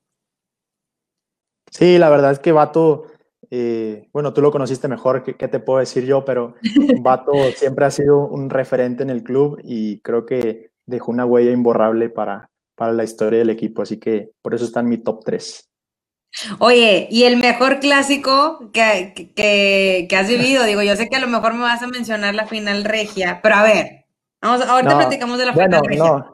[1.76, 3.06] Sí, la verdad es que Bato
[3.50, 6.24] eh, bueno, tú lo conociste mejor, ¿qué, te puedo decir yo?
[6.24, 6.54] Pero
[7.02, 11.52] Bato siempre ha sido un referente en el club y creo que dejó una huella
[11.52, 15.22] imborrable para, para la historia del equipo, así que por eso está en mi top
[15.24, 15.70] 3.
[16.58, 21.20] Oye, y el mejor clásico que, que, que, has vivido, digo, yo sé que a
[21.20, 24.06] lo mejor me vas a mencionar la final regia, pero a ver,
[24.42, 26.02] vamos, ahorita platicamos de la final regia.
[26.02, 26.33] No,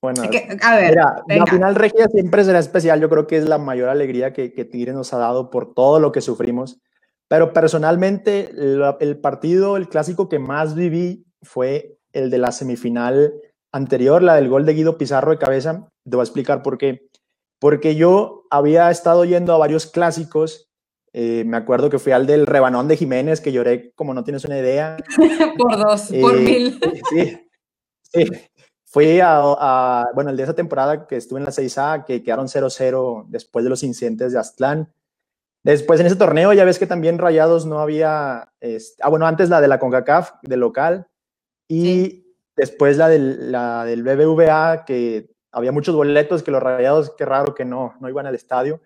[0.00, 0.22] bueno,
[0.62, 0.96] a ver,
[1.28, 3.00] la final regia siempre será especial.
[3.00, 5.98] Yo creo que es la mayor alegría que, que Tigre nos ha dado por todo
[5.98, 6.80] lo que sufrimos.
[7.28, 13.34] Pero personalmente, el partido, el clásico que más viví fue el de la semifinal
[13.70, 15.88] anterior, la del gol de Guido Pizarro de cabeza.
[16.04, 17.08] Te voy a explicar por qué.
[17.58, 20.70] Porque yo había estado yendo a varios clásicos.
[21.12, 24.44] Eh, me acuerdo que fui al del Rebanón de Jiménez, que lloré como no tienes
[24.44, 24.96] una idea.
[25.58, 26.80] por dos, por eh, mil.
[27.10, 27.38] Sí,
[28.02, 28.24] sí.
[28.90, 33.26] Fui a, bueno, el de esa temporada que estuve en la 6A, que quedaron 0-0
[33.28, 34.90] después de los incidentes de Aztlán.
[35.62, 39.50] Después en ese torneo ya ves que también Rayados no había, este, ah, bueno, antes
[39.50, 41.06] la de la CONCACAF, de local,
[41.68, 47.26] y después la del, la del BBVA, que había muchos boletos, que los Rayados, qué
[47.26, 48.80] raro que no, no iban al estadio.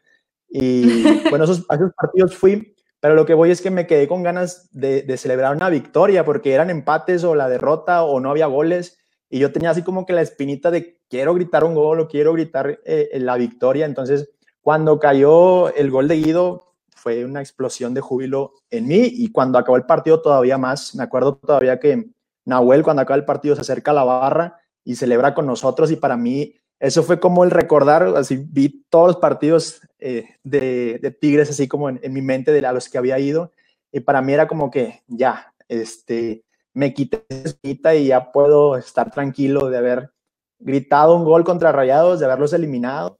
[0.48, 0.82] Y
[1.30, 4.68] bueno, esos, esos partidos fui, pero lo que voy es que me quedé con ganas
[4.72, 8.98] de, de celebrar una victoria, porque eran empates o la derrota o no había goles
[9.32, 12.34] y yo tenía así como que la espinita de quiero gritar un gol o quiero
[12.34, 13.86] gritar eh, la victoria.
[13.86, 14.28] Entonces,
[14.60, 19.56] cuando cayó el gol de Guido, fue una explosión de júbilo en mí y cuando
[19.58, 20.94] acabó el partido todavía más.
[20.94, 22.10] Me acuerdo todavía que
[22.44, 25.96] Nahuel cuando acaba el partido se acerca a la barra y celebra con nosotros y
[25.96, 31.48] para mí eso fue como el recordar, así vi todos los partidos eh, de, Tigres
[31.48, 33.50] así como en, mi mente de a los que había ido
[33.90, 36.44] y para mí era como que ya, este,
[36.74, 40.12] me quité esa y ya puedo estar tranquilo de haber
[40.58, 43.18] gritado un gol contra Rayados, de haberlos eliminado.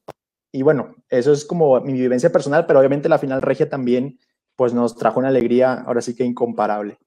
[0.53, 4.19] Y bueno, eso es como mi vivencia personal, pero obviamente la final regia también
[4.57, 6.99] pues nos trajo una alegría, ahora sí que incomparable.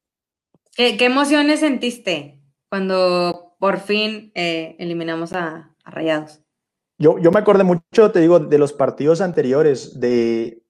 [0.76, 6.42] ¿Qué, emociones sentiste cuando por fin eh, eliminamos a, Rayados?
[6.98, 10.64] Yo, yo me acordé mucho, te digo, de los partidos anteriores, de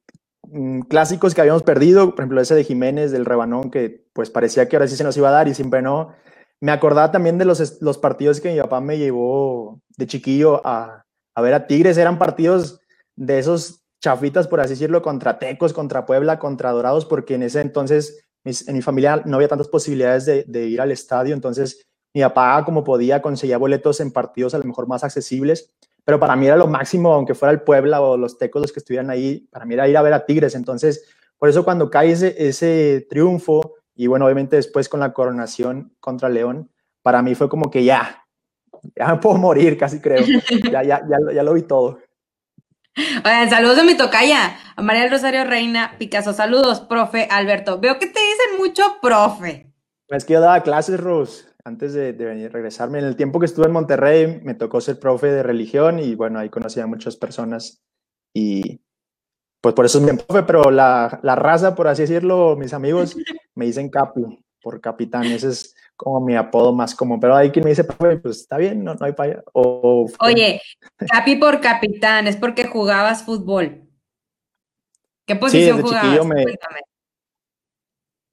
[0.43, 4.67] mm, clásicos que habíamos perdido, por ejemplo, ese de Jiménez, del Rebanón, que pues parecía
[4.69, 6.15] que ahora sí se nos iba a dar y siempre no.
[6.61, 11.03] Me acordaba también de los, los partidos que mi papá me llevó de chiquillo a,
[11.35, 12.79] a ver a Tigres, eran partidos
[13.17, 17.59] de esos chafitas, por así decirlo, contra Tecos, contra Puebla, contra Dorados, porque en ese
[17.59, 22.63] entonces en mi familia no había tantas posibilidades de, ir al estadio, entonces mi papá
[22.63, 25.73] como podía conseguía boletos en partidos a lo mejor más accesibles,
[26.05, 28.79] pero para mí era lo máximo, aunque fuera el Puebla o los Tecos los que
[28.79, 31.03] estuvieran ahí, para mí era ir a ver a Tigres, entonces
[31.37, 36.29] por eso cuando cae ese, ese triunfo y bueno, obviamente después con la coronación contra
[36.29, 36.71] León,
[37.01, 38.25] para mí fue como que ya,
[38.95, 40.23] ya me puedo morir, casi creo,
[40.71, 41.99] ya, ya, ya, ya lo vi todo.
[42.97, 46.31] Oigan, saludos de mi tocaya, a María Rosario Reina Picasso.
[46.31, 47.77] Saludos, profe Alberto.
[47.79, 49.73] Veo que te dicen mucho profe.
[50.07, 52.99] Es que yo daba clases, Rose, antes de, venir regresarme.
[52.99, 56.39] En el tiempo que estuve en Monterrey, me tocó ser profe de religión y bueno,
[56.39, 57.83] ahí conocí a muchas personas
[58.33, 58.81] y
[59.65, 63.17] pues por eso es mi profe, pero la, la raza, por así decirlo, mis amigos
[63.55, 64.21] me dicen Capi,
[64.61, 65.23] por capitán.
[65.23, 67.19] Ese es como mi apodo más común.
[67.19, 70.61] Pero hay quien me dice, pues está bien, no, no hay para Oye,
[71.11, 73.89] Capi por capitán, es porque jugabas fútbol.
[75.25, 76.19] ¿Qué posición jugabas?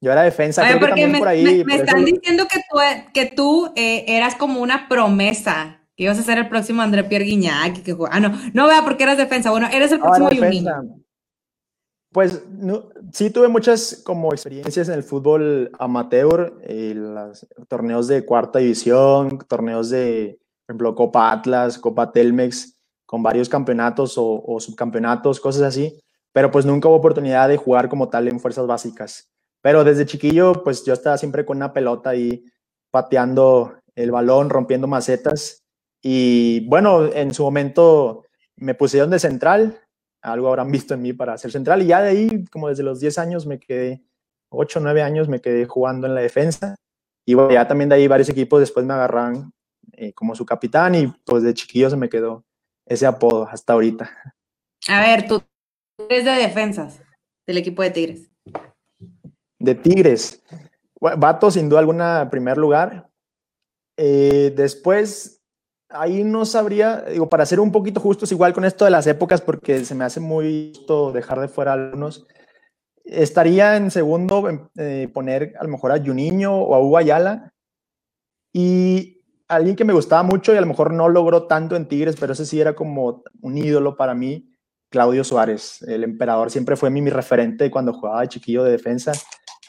[0.02, 1.64] Yo era defensa, Oye, porque me, por ahí.
[1.64, 2.78] Me, están diciendo que tú,
[3.14, 7.24] que tú eh, eras como una promesa, que ibas a ser el próximo André Pierre
[7.24, 7.82] Guignac.
[7.82, 9.50] Que, ah, no, no vea porque eras defensa.
[9.50, 10.82] Bueno, eres el próximo ah,
[12.12, 12.42] pues
[13.12, 16.94] sí tuve muchas como experiencias en el fútbol amateur, eh,
[17.68, 24.14] torneos de cuarta división, torneos de, por ejemplo, Copa Atlas, Copa Telmex, con varios campeonatos
[24.16, 26.02] o, subcampeonatos, cosas así,
[26.32, 29.30] pero pues nunca hubo oportunidad de jugar como tal en fuerzas básicas.
[29.60, 32.44] Pero desde chiquillo, pues yo estaba siempre con una pelota ahí
[32.90, 35.62] pateando el balón, rompiendo macetas.
[36.00, 38.24] Y bueno, en su momento
[38.56, 39.81] me pusieron de central,
[40.22, 41.82] algo habrán visto en mí para ser central.
[41.82, 44.02] Y ya de ahí, como desde los 10 años, me quedé,
[44.50, 46.76] 8 o 9 años, me quedé jugando en la defensa.
[47.26, 49.52] Y bueno, ya también de ahí varios equipos después me agarran
[49.92, 52.44] eh, como su capitán y pues de chiquillo se me quedó
[52.86, 54.10] ese apodo hasta ahorita.
[54.88, 55.42] A ver, tú
[56.08, 57.00] eres de defensas
[57.46, 58.30] del equipo de Tigres.
[59.58, 60.42] De Tigres.
[61.00, 63.08] Vato, sin duda alguna, primer lugar.
[63.96, 65.41] Eh, después,
[65.94, 69.40] ahí no sabría, digo, para ser un poquito justos, igual con esto de las épocas,
[69.40, 72.26] porque se me hace muy justo dejar de fuera algunos.
[73.04, 77.52] Estaría en segundo eh, poner a lo mejor a Juninho o a Hugo Ayala.
[78.52, 82.16] Y alguien que me gustaba mucho y a lo mejor no logró tanto en Tigres,
[82.18, 84.52] pero ese sí era como un ídolo para mí,
[84.90, 85.82] Claudio Suárez.
[85.82, 89.12] El emperador siempre fue mi, mi referente cuando jugaba de chiquillo de defensa.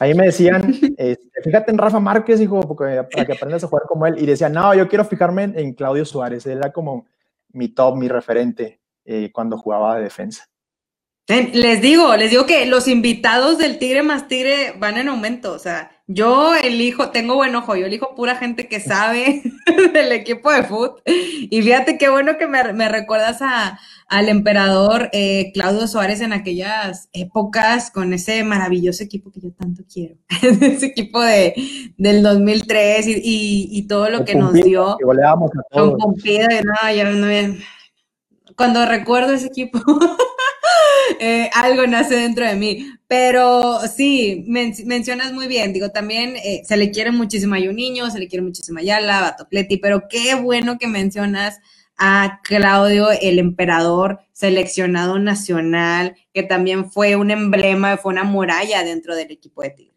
[0.00, 3.84] Ahí me decían, este, fíjate en Rafa Márquez, hijo, porque, para que aprendas a jugar
[3.86, 4.18] como él.
[4.18, 6.46] Y decían, no, yo quiero fijarme en, Claudio Suárez.
[6.46, 7.06] Él era como
[7.52, 10.48] mi top, mi referente eh, cuando jugaba de defensa.
[11.26, 15.52] Les digo, les digo que los invitados del Tigre más Tigre van en aumento.
[15.52, 19.42] O sea, yo elijo, tengo buen ojo, yo elijo pura gente que sabe
[19.92, 21.02] del equipo de fútbol.
[21.06, 23.78] Y fíjate qué bueno que me, me recuerdas a,
[24.08, 29.82] al emperador eh, Claudio Suárez en aquellas épocas con ese maravilloso equipo que yo tanto
[29.90, 30.16] quiero.
[30.42, 31.54] ese equipo de,
[31.96, 34.96] del 2003 y, y, todo lo que nos dio.
[34.98, 35.36] Que a
[35.70, 36.02] todos.
[36.02, 36.16] Con
[37.14, 37.56] no, no,
[38.56, 39.80] cuando recuerdo ese equipo.
[41.20, 42.90] Eh, algo nace dentro de mí.
[43.06, 45.72] Pero sí, mencionas muy bien.
[45.72, 48.82] Digo, también eh, se le quiere muchísimo a un niño, se le quiere muchísimo a
[48.82, 49.36] Yala, a
[49.80, 51.60] pero qué bueno que mencionas
[51.96, 59.14] a Claudio, el emperador seleccionado nacional, que también fue un emblema, fue una muralla dentro
[59.14, 59.94] del equipo de Tigres.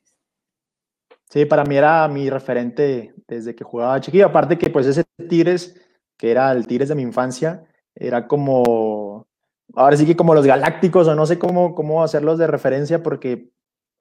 [1.30, 4.28] Sí, para mí era mi referente desde que jugaba chiquillo.
[4.28, 5.76] Aparte que pues ese Tigres,
[6.18, 7.66] que era el Tigres de mi infancia,
[7.96, 9.27] era como
[9.76, 13.50] ahora sí que como los galácticos o no sé cómo, cómo hacerlos de referencia porque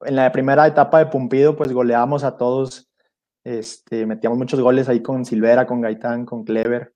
[0.04, 2.88] en la primera etapa de Pumpido pues goleamos a todos
[3.44, 6.92] Este, metíamos muchos goles ahí con Silvera, con Gaitán, con Clever.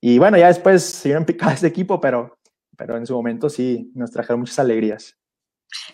[0.00, 2.38] Y bueno, ya después se vieron picadas de equipo, pero,
[2.76, 5.16] pero en su momento sí nos trajeron muchas alegrías.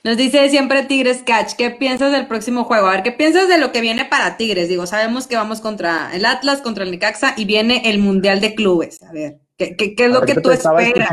[0.04, 2.88] Nos dice siempre Tigres Catch, ¿qué piensas del próximo juego?
[2.88, 4.68] A ver, ¿qué piensas de lo que viene para Tigres?
[4.68, 8.54] Digo, sabemos que vamos contra el Atlas, contra el Necaxa y viene el Mundial de
[8.54, 9.02] Clubes.
[9.02, 11.08] A ver, ¿qué, qué, es lo que tú esperas?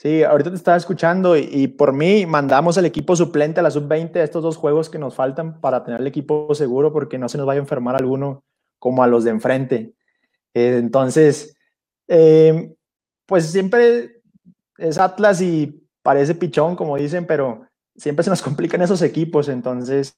[0.00, 4.16] Sí, ahorita te estaba escuchando y, por mí mandamos el equipo suplente a la sub-20
[4.16, 7.36] a estos dos juegos que nos faltan para tener el equipo seguro porque no se
[7.36, 8.42] nos vaya a enfermar alguno
[8.78, 9.92] como a los de enfrente.
[10.54, 11.54] Eh, entonces,
[12.08, 12.72] eh,
[13.26, 14.22] pues siempre
[14.78, 20.16] es Atlas y parece pichón, como dicen, pero siempre se nos complican esos equipos, entonces,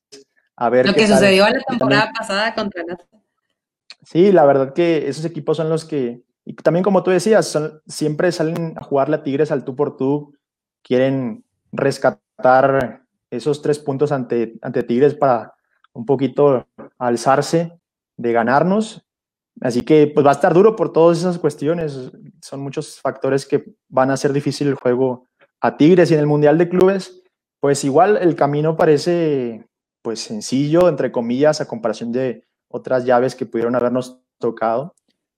[0.54, 0.86] a ver.
[0.86, 3.00] Lo que sucedió la temporada pasada contra Atlas.
[4.04, 8.32] Sí, la verdad que esos equipos son los que y también como tú decías, siempre
[8.32, 10.34] salen a jugarle a Tigres al tú por tú,
[10.82, 15.54] quieren rescatar esos tres puntos ante, ante Tigres para
[15.92, 16.66] un poquito
[16.98, 17.78] alzarse
[18.16, 19.06] de ganarnos.
[19.60, 22.10] Así que pues va a estar duro por todas esas cuestiones.
[22.40, 25.28] Son muchos factores que van a hacer difícil el juego
[25.60, 27.22] a Tigres y en el Mundial de Clubes,
[27.60, 29.68] pues igual el camino parece
[30.02, 34.94] pues sencillo, entre comillas, a comparación de otras llaves que pudieron habernos tocado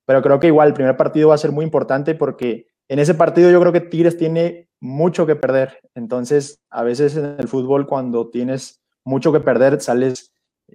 [0.07, 3.15] pero creo que igual el primer partido va a ser muy importante porque en ese
[3.15, 5.81] partido yo creo que Tigres tiene mucho que perder.
[5.95, 10.33] Entonces, a veces en el fútbol cuando tienes mucho que perder, sales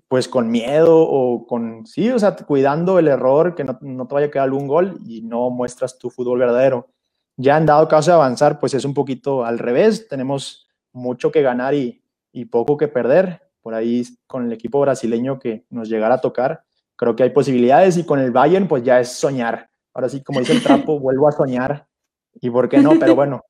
[0.08, 4.14] pues con miedo o con, sí, o sea, cuidando el error, que no, no te
[4.14, 6.88] vaya a quedar algún gol y no muestras tu fútbol verdadero.
[7.38, 11.42] Ya en dado caso de avanzar, pues es un poquito al revés, tenemos mucho que
[11.42, 13.42] ganar y, y poco que perder.
[13.62, 16.64] Por ahí con el equipo brasileño que nos llegara a tocar,
[17.00, 19.70] creo que hay posibilidades y con el Bayern pues ya es soñar.
[19.94, 21.88] Ahora sí, como dice el trapo, vuelvo a soñar.
[22.42, 23.42] Y por qué no, pero bueno,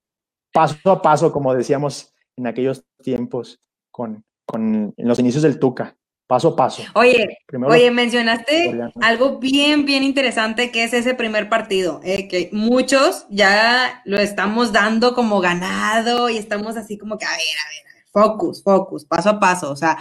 [0.53, 5.97] paso a paso, como decíamos en aquellos tiempos con, con los inicios del Tuca,
[6.27, 6.83] paso a paso.
[6.93, 13.25] Oye, oye, mencionaste algo bien, bien interesante que es ese primer partido, eh, que muchos
[13.31, 17.91] ya lo estamos dando como ganado y estamos así como que, a ver, a ver,
[17.91, 19.97] a ver, focus, focus, paso a paso, o sea,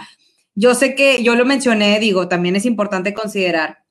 [0.59, 3.85] yo sé que yo lo mencioné, digo, también es importante considerar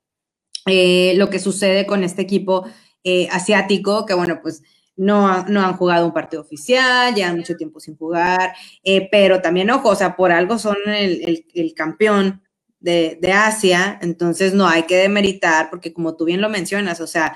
[0.66, 2.66] eh, lo que sucede con este equipo
[3.04, 4.62] eh, asiático, que bueno, pues
[4.94, 8.52] no, no han jugado un partido oficial, llevan mucho tiempo sin jugar,
[8.84, 12.42] eh, pero también, ojo, o sea, por algo son el, campeón
[12.80, 17.06] de, de, Asia, entonces no hay que demeritar, porque como tú bien lo mencionas, o
[17.06, 17.34] sea,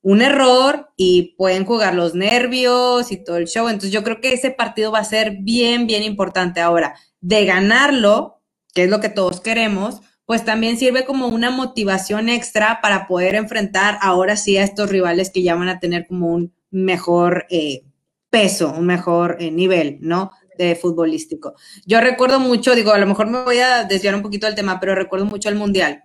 [0.00, 4.32] un error y pueden jugar los nervios y todo el show, entonces yo creo que
[4.32, 6.94] ese partido va a ser bien, bien importante ahora.
[7.20, 8.41] De ganarlo,
[8.74, 13.34] que es lo que todos queremos, pues también sirve como una motivación extra para poder
[13.34, 17.84] enfrentar ahora sí a estos rivales que ya van a tener como un mejor eh,
[18.30, 20.30] peso, un mejor eh, nivel, ¿no?
[20.56, 21.54] De futbolístico.
[21.86, 24.80] Yo recuerdo mucho, digo, a lo mejor me voy a desviar un poquito del tema,
[24.80, 26.04] pero recuerdo mucho el Mundial,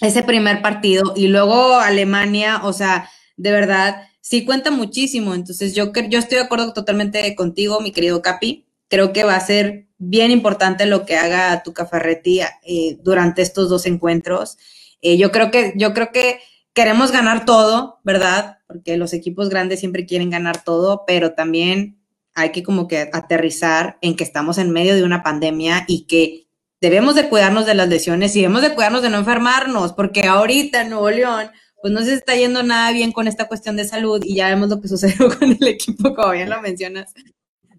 [0.00, 5.34] ese primer partido y luego Alemania, o sea, de verdad, sí cuenta muchísimo.
[5.34, 8.66] Entonces, yo, yo estoy de acuerdo totalmente contigo, mi querido Capi.
[8.88, 13.68] Creo que va a ser bien importante lo que haga tu Ferretti eh, durante estos
[13.68, 14.58] dos encuentros.
[15.00, 16.40] Eh, yo creo que, yo creo que
[16.72, 18.58] queremos ganar todo, ¿verdad?
[18.66, 21.98] Porque los equipos grandes siempre quieren ganar todo, pero también
[22.34, 26.48] hay que como que aterrizar en que estamos en medio de una pandemia y que
[26.80, 30.82] debemos de cuidarnos de las lesiones y debemos de cuidarnos de no enfermarnos, porque ahorita
[30.82, 31.50] en Nuevo León,
[31.80, 34.68] pues no se está yendo nada bien con esta cuestión de salud y ya vemos
[34.68, 37.14] lo que sucedió con el equipo, como bien lo mencionas,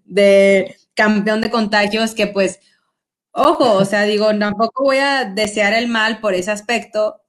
[0.04, 2.58] de campeón de contagios que pues,
[3.30, 7.22] ojo, o sea, digo, tampoco voy a desear el mal por ese aspecto.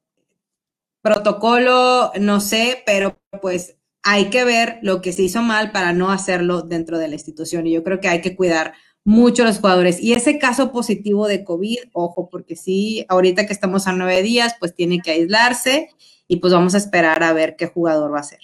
[1.01, 6.11] Protocolo, no sé, pero pues hay que ver lo que se hizo mal para no
[6.11, 7.67] hacerlo dentro de la institución.
[7.67, 10.01] Y yo creo que hay que cuidar mucho a los jugadores.
[10.01, 14.55] Y ese caso positivo de COVID, ojo, porque sí, ahorita que estamos a nueve días,
[14.59, 15.89] pues tiene que aislarse
[16.27, 18.41] y pues vamos a esperar a ver qué jugador va a ser.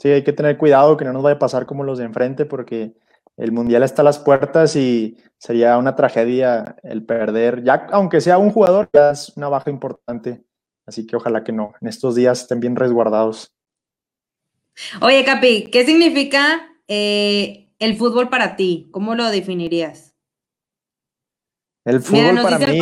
[0.00, 2.46] Sí, hay que tener cuidado que no nos vaya a pasar como los de enfrente,
[2.46, 2.94] porque
[3.38, 8.36] el Mundial está a las puertas y sería una tragedia el perder, ya aunque sea
[8.36, 10.42] un jugador, ya es una baja importante.
[10.84, 13.54] Así que ojalá que no, en estos días estén bien resguardados.
[15.00, 18.88] Oye, Capi, ¿qué significa eh, el fútbol para ti?
[18.90, 20.16] ¿Cómo lo definirías?
[21.84, 22.80] El fútbol nos para mí...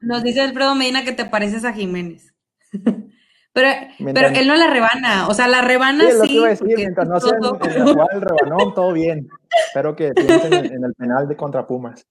[0.00, 2.34] nos dice Alfredo Medina que te pareces a Jiménez.
[3.52, 3.68] Pero,
[4.14, 6.40] pero él no la rebana, o sea, la rebana sí.
[6.76, 9.28] mientras no en, el rebanón, todo bien.
[9.66, 12.06] Espero que piensen en, el penal de contra Pumas.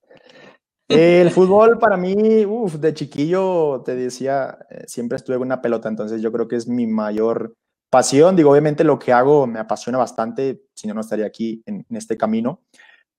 [0.89, 5.87] El fútbol para mí, uff, de chiquillo, te decía, eh, siempre estuve en una pelota,
[5.87, 7.53] entonces yo creo que es mi mayor
[7.89, 8.35] pasión.
[8.35, 11.95] Digo, obviamente lo que hago me apasiona bastante, si no, no estaría aquí en, en
[11.95, 12.63] este camino.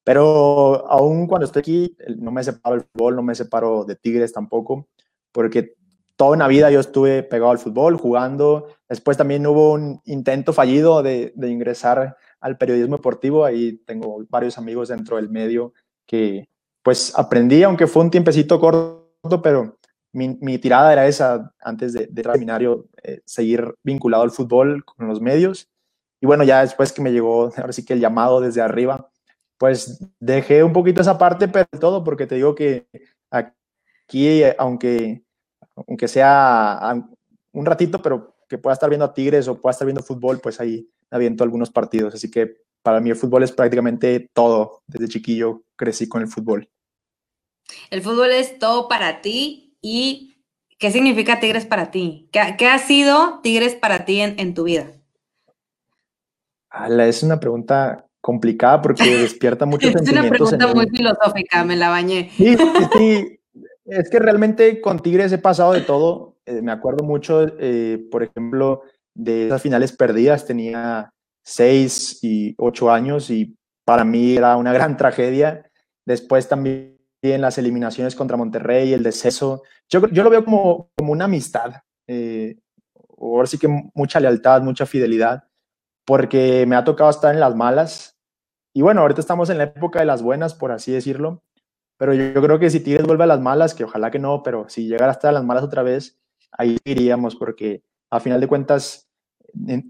[0.05, 4.33] Pero aún cuando estoy aquí, no me separo del fútbol, no me separo de Tigres
[4.33, 4.89] tampoco
[5.33, 5.75] porque
[6.21, 8.69] toda una vida yo estuve pegado al fútbol, jugando.
[8.91, 13.43] Después también hubo un intento fallido de, de ingresar al periodismo deportivo.
[13.43, 15.73] Ahí tengo varios amigos dentro del medio
[16.05, 16.47] que
[16.83, 19.79] pues aprendí, aunque fue un tiempecito corto, pero
[20.13, 25.09] mi, mi tirada era esa, antes de, de seminario, eh, seguir vinculado al fútbol con
[25.09, 25.71] los medios.
[26.21, 29.11] Y bueno, ya después que me llegó, ahora sí que el llamado desde arriba,
[29.57, 32.87] pues dejé un poquito esa parte, pero todo, porque te digo que
[33.31, 35.25] aquí, aunque,
[35.87, 36.95] aunque sea
[37.53, 40.61] un ratito, pero que pueda estar viendo a Tigres o pueda estar viendo fútbol, pues
[40.61, 42.15] ahí aviento algunos partidos.
[42.15, 44.83] Así que para mí el fútbol es prácticamente todo.
[44.87, 46.69] Desde chiquillo crecí con el fútbol.
[47.91, 50.43] El fútbol es todo para ti y
[50.79, 52.29] ¿qué significa Tigres para ti?
[52.33, 54.87] ¿Qué, ha sido Tigres para ti en, tu vida?
[57.01, 60.25] es una pregunta complicada porque despierta muchos sentimientos.
[60.25, 62.31] Es una pregunta muy filosófica, me la bañé.
[62.37, 62.57] Sí,
[62.97, 63.40] sí,
[63.91, 66.37] Es que realmente con Tigres he pasado de todo.
[66.47, 68.83] Eh, me acuerdo mucho, eh, por ejemplo,
[69.15, 70.47] de esas finales perdidas.
[70.47, 71.13] Tenía
[71.45, 75.69] seis y ocho años y para mí era una gran tragedia.
[76.07, 79.63] Después también las eliminaciones contra Monterrey, el deceso.
[79.89, 81.83] Yo, yo lo veo como, como una amistad.
[82.07, 82.59] Eh,
[83.21, 85.45] ahora sí que mucha lealtad, mucha fidelidad,
[86.07, 88.17] porque me ha tocado estar en las malas.
[88.73, 91.43] Y bueno, ahorita estamos en la época de las buenas, por así decirlo.
[92.01, 94.67] Pero yo, creo que si Tigres vuelve a las malas, que ojalá que no, pero
[94.71, 96.19] si llegara hasta las malas otra vez,
[96.51, 99.07] ahí iríamos, porque a final de cuentas,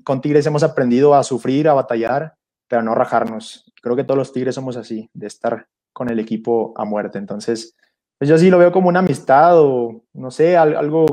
[0.03, 2.35] con Tigres hemos aprendido a sufrir, a batallar,
[2.67, 3.73] pero no rajarnos.
[3.81, 7.19] Creo que todos los Tigres somos así, de estar con el equipo a muerte.
[7.19, 7.77] Entonces,
[8.19, 11.07] pues yo sí lo veo como una amistad o, no sé, algo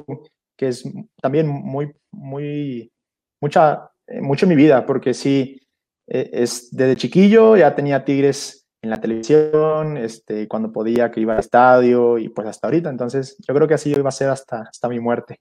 [0.58, 0.84] que es
[1.22, 2.92] también muy, muy,
[3.40, 5.62] mucha, eh, mucho en mi vida, porque sí,
[6.08, 11.34] e, es desde chiquillo ya tenía Tigres en la televisión, este, cuando podía que iba
[11.34, 12.90] al estadio y pues hasta ahorita.
[12.90, 15.40] Entonces yo creo que así iba a ser hasta, hasta mi muerte.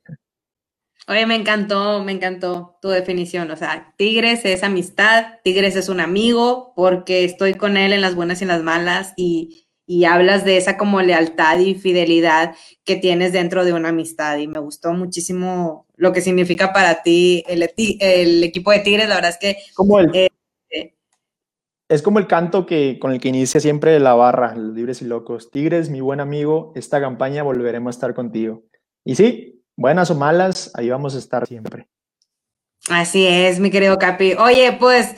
[1.08, 3.50] Oye, me encantó, me encantó tu definición.
[3.52, 8.16] O sea, Tigres es amistad, Tigres es un amigo, porque estoy con él en las
[8.16, 12.96] buenas y en las malas y, y hablas de esa como lealtad y fidelidad que
[12.96, 14.38] tienes dentro de una amistad.
[14.38, 17.70] Y me gustó muchísimo lo que significa para ti el,
[18.00, 19.08] el equipo de Tigres.
[19.08, 19.58] La verdad es que...
[19.74, 20.28] Como el, eh,
[21.88, 25.04] es como el canto que, con el que inicia siempre la barra, los libres y
[25.04, 25.50] locos.
[25.50, 28.64] Tigres, mi buen amigo, esta campaña volveremos a estar contigo.
[29.04, 31.88] Y sí, buenas o malas, ahí vamos a estar siempre.
[32.88, 34.34] Así es, mi querido Capi.
[34.34, 35.14] Oye, pues,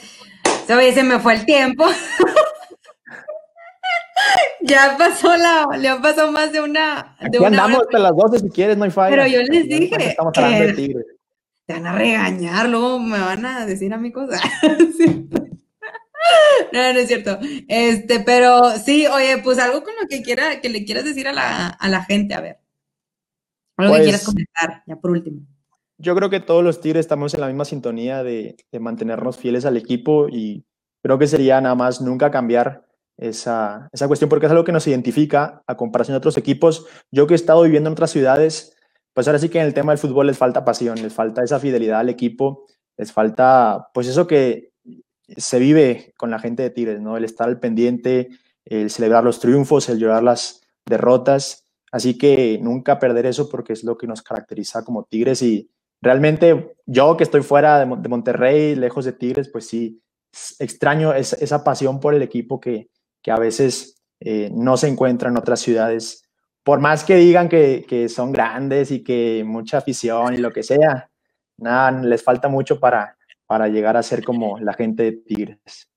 [0.67, 1.87] se me fue el tiempo.
[4.61, 7.17] ya pasó la, le pasó más de una.
[7.31, 9.11] De andamos hasta las 12 si quieres, no hay falla.
[9.11, 10.11] Pero yo les dije.
[10.11, 11.07] Estamos hablando de Tigres.
[11.67, 14.41] Te van a regañar, luego me van a decir a mi cosa.
[14.97, 15.29] sí.
[16.73, 17.39] No, no es cierto.
[17.69, 21.33] Este, pero sí, oye, pues algo con lo que quiera, que le quieras decir a
[21.33, 22.59] la, gente, a ver.
[23.77, 25.41] Algo que quieras pues comentar, ya por último.
[25.99, 29.77] Yo creo que todos los Tigres estamos en la misma sintonía de, mantenernos fieles al
[29.77, 30.65] equipo y
[31.03, 34.87] creo que sería nada más nunca cambiar esa, esa cuestión porque es algo que nos
[34.87, 36.87] identifica a comparación de otros equipos.
[37.11, 38.77] Yo que he estado viviendo en otras ciudades,
[39.13, 41.59] pues ahora sí que en el tema del fútbol les falta pasión, les falta esa
[41.59, 42.67] fidelidad al equipo,
[42.97, 44.68] les falta pues eso que
[45.37, 47.17] se vive con la gente de Tigres, ¿no?
[47.17, 48.29] El estar al pendiente,
[48.65, 51.67] el celebrar los triunfos, el llorar las derrotas.
[51.93, 55.71] Así que nunca perder eso porque es lo que nos caracteriza como Tigres y
[56.01, 60.03] realmente yo que estoy fuera de, Monterrey, lejos de Tigres, pues sí,
[60.59, 62.91] extraño esa pasión por el equipo que,
[63.23, 66.25] que a veces eh, no se encuentra en otras ciudades.
[66.63, 70.63] Por más que digan que, que, son grandes y que mucha afición y lo que
[70.63, 71.11] sea,
[71.57, 73.18] nada, les falta mucho para,
[73.49, 75.89] para llegar a ser como la gente de Tigres.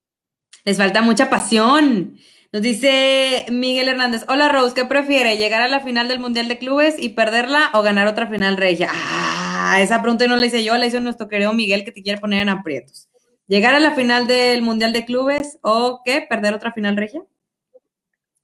[0.63, 2.15] Les falta mucha pasión.
[2.53, 5.37] Nos dice Miguel Hernández, hola Rose, ¿qué prefiere?
[5.37, 8.89] ¿Llegar a la final del Mundial de Clubes y perderla o ganar otra final regia?
[8.93, 12.19] Ah, esa pregunta no la hice yo, la hizo nuestro querido Miguel que te quiere
[12.19, 13.09] poner en aprietos.
[13.47, 16.25] ¿Llegar a la final del Mundial de Clubes o qué?
[16.27, 17.21] ¿Perder otra final regia?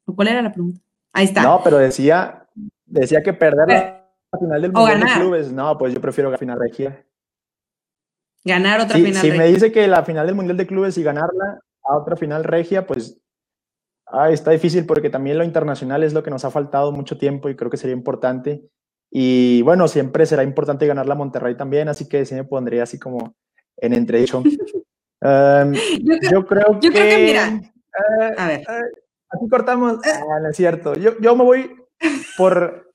[0.06, 0.82] ¿O cuál era la pregunta?
[1.14, 1.44] Ahí está.
[1.44, 2.46] No, pero decía,
[2.86, 5.52] decía que perder la final del Mundial de Clubes.
[5.52, 7.06] No, pues yo prefiero la final regia.
[8.48, 9.22] Ganar otra final.
[9.22, 12.46] Si me dice que la final del Mundial de Clubes y ganarla a otra final
[12.46, 13.20] regia, pues
[14.30, 17.56] está difícil porque también lo internacional es lo que nos ha faltado mucho tiempo y
[17.58, 18.64] creo que sería importante.
[19.12, 22.98] Y bueno, siempre será importante ganar la Monterrey también, así que sí me pondría así
[22.98, 23.36] como
[23.78, 24.42] en entredicho.
[25.20, 25.74] Em,
[26.32, 26.92] yo, creo que.
[26.92, 27.48] Creo que mira.
[27.48, 28.60] Eh, a ver.
[28.60, 28.84] Eh,
[29.30, 29.98] así cortamos.
[30.06, 30.94] Ah, no es cierto.
[30.94, 31.76] Yo, yo me voy
[32.38, 32.94] por.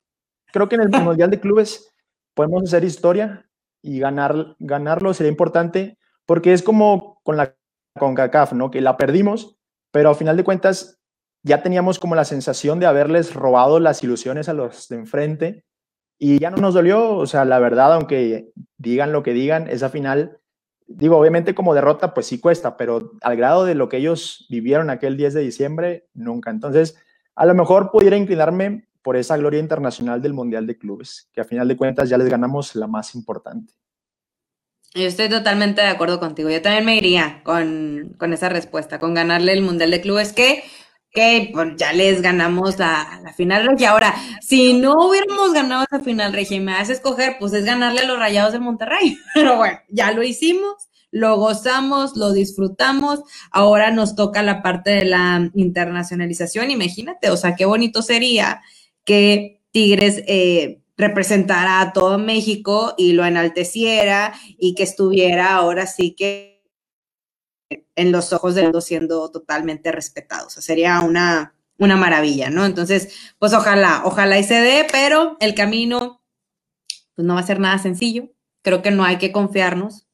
[0.52, 1.92] Creo que en el Mundial de Clubes
[2.32, 3.44] podemos hacer historia
[3.82, 7.56] y ganar, ganarlo sería importante porque es como con la
[7.98, 8.70] CONCACAF, ¿no?
[8.70, 9.58] Que la perdimos,
[9.90, 11.00] pero a final de cuentas
[11.42, 15.64] ya teníamos como la sensación de haberles robado las ilusiones a los de enfrente
[16.18, 19.88] y ya no nos dolió, o sea, la verdad, aunque digan lo que digan, esa
[19.88, 20.38] final,
[20.86, 24.88] digo, obviamente como derrota, pues sí cuesta, pero al grado de lo que ellos vivieron
[24.88, 26.50] aquel 10 de diciembre, nunca.
[26.50, 26.96] Entonces,
[27.34, 31.44] a lo mejor pudiera inclinarme por esa gloria internacional del Mundial de Clubes, que a
[31.44, 33.74] final de cuentas ya les ganamos la más importante.
[34.94, 36.50] Yo estoy totalmente de acuerdo contigo.
[36.50, 40.64] Yo también me iría con, esa respuesta, con ganarle el Mundial de Clubes, que,
[41.10, 43.92] que pues, ya les ganamos la, la final regia.
[43.92, 48.06] Ahora, si no hubiéramos ganado esa final regia me hace escoger, pues es ganarle a
[48.06, 49.16] los Rayados de Monterrey.
[49.34, 53.20] Pero bueno, ya lo hicimos, lo gozamos, lo disfrutamos.
[53.50, 56.70] Ahora nos toca la parte de la internacionalización.
[56.70, 58.60] Imagínate, o sea, qué bonito sería
[59.04, 66.14] que Tigres eh, representara a todo México y lo enalteciera y que estuviera ahora sí
[66.16, 66.62] que
[67.96, 70.46] en los ojos del mundo siendo totalmente respetado.
[70.46, 72.64] O sea, sería una, una maravilla, ¿no?
[72.64, 76.22] Entonces, pues ojalá, ojalá y se dé, pero el camino
[77.14, 78.30] pues no va a ser nada sencillo.
[78.62, 80.06] Creo que no hay que confiarnos.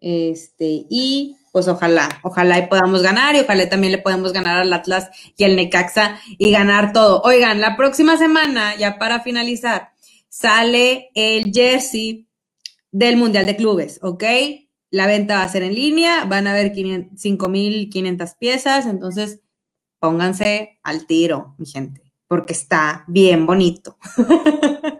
[0.00, 4.70] Este, y pues ojalá, ojalá y podamos ganar y ojalá también le podemos ganar al
[4.74, 7.22] Atlas y al Necaxa y ganar todo.
[7.22, 9.92] Oigan, la próxima semana, ya para finalizar,
[10.28, 12.28] sale el jersey
[12.92, 14.22] del Mundial de Clubes, ¿ok?
[14.90, 19.40] La venta va a ser en línea, van a haber 5.500 piezas, entonces
[19.98, 23.96] pónganse al tiro, mi gente, porque está bien bonito.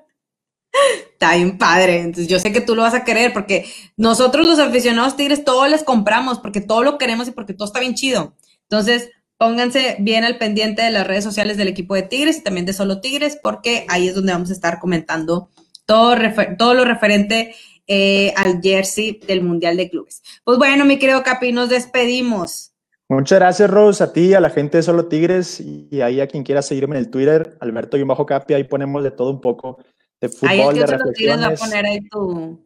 [1.17, 2.01] está bien padre.
[2.01, 5.67] Entonces yo sé que tú lo vas a querer porque nosotros los aficionados tigres todo
[5.67, 8.35] les compramos porque todo lo queremos y porque todo está bien chido.
[8.63, 12.67] Entonces pónganse bien al pendiente de las redes sociales del equipo de Tigres y también
[12.67, 15.51] de Solo Tigres porque ahí es donde vamos a estar comentando
[15.87, 16.17] todo,
[16.59, 17.55] todo lo referente
[17.87, 20.23] eh, al jersey del Mundial de Clubes.
[20.45, 22.73] Pues bueno, mi querido Capi, nos despedimos.
[23.09, 26.43] Muchas gracias, Rose, a ti, a la gente de Solo Tigres y ahí a quien
[26.43, 29.79] quiera seguirme en el Twitter, Alberto-Capi, ahí ponemos de todo un poco
[30.21, 31.47] de fútbol, ahí de reflexiones.
[31.47, 32.61] Va a poner ahí tu,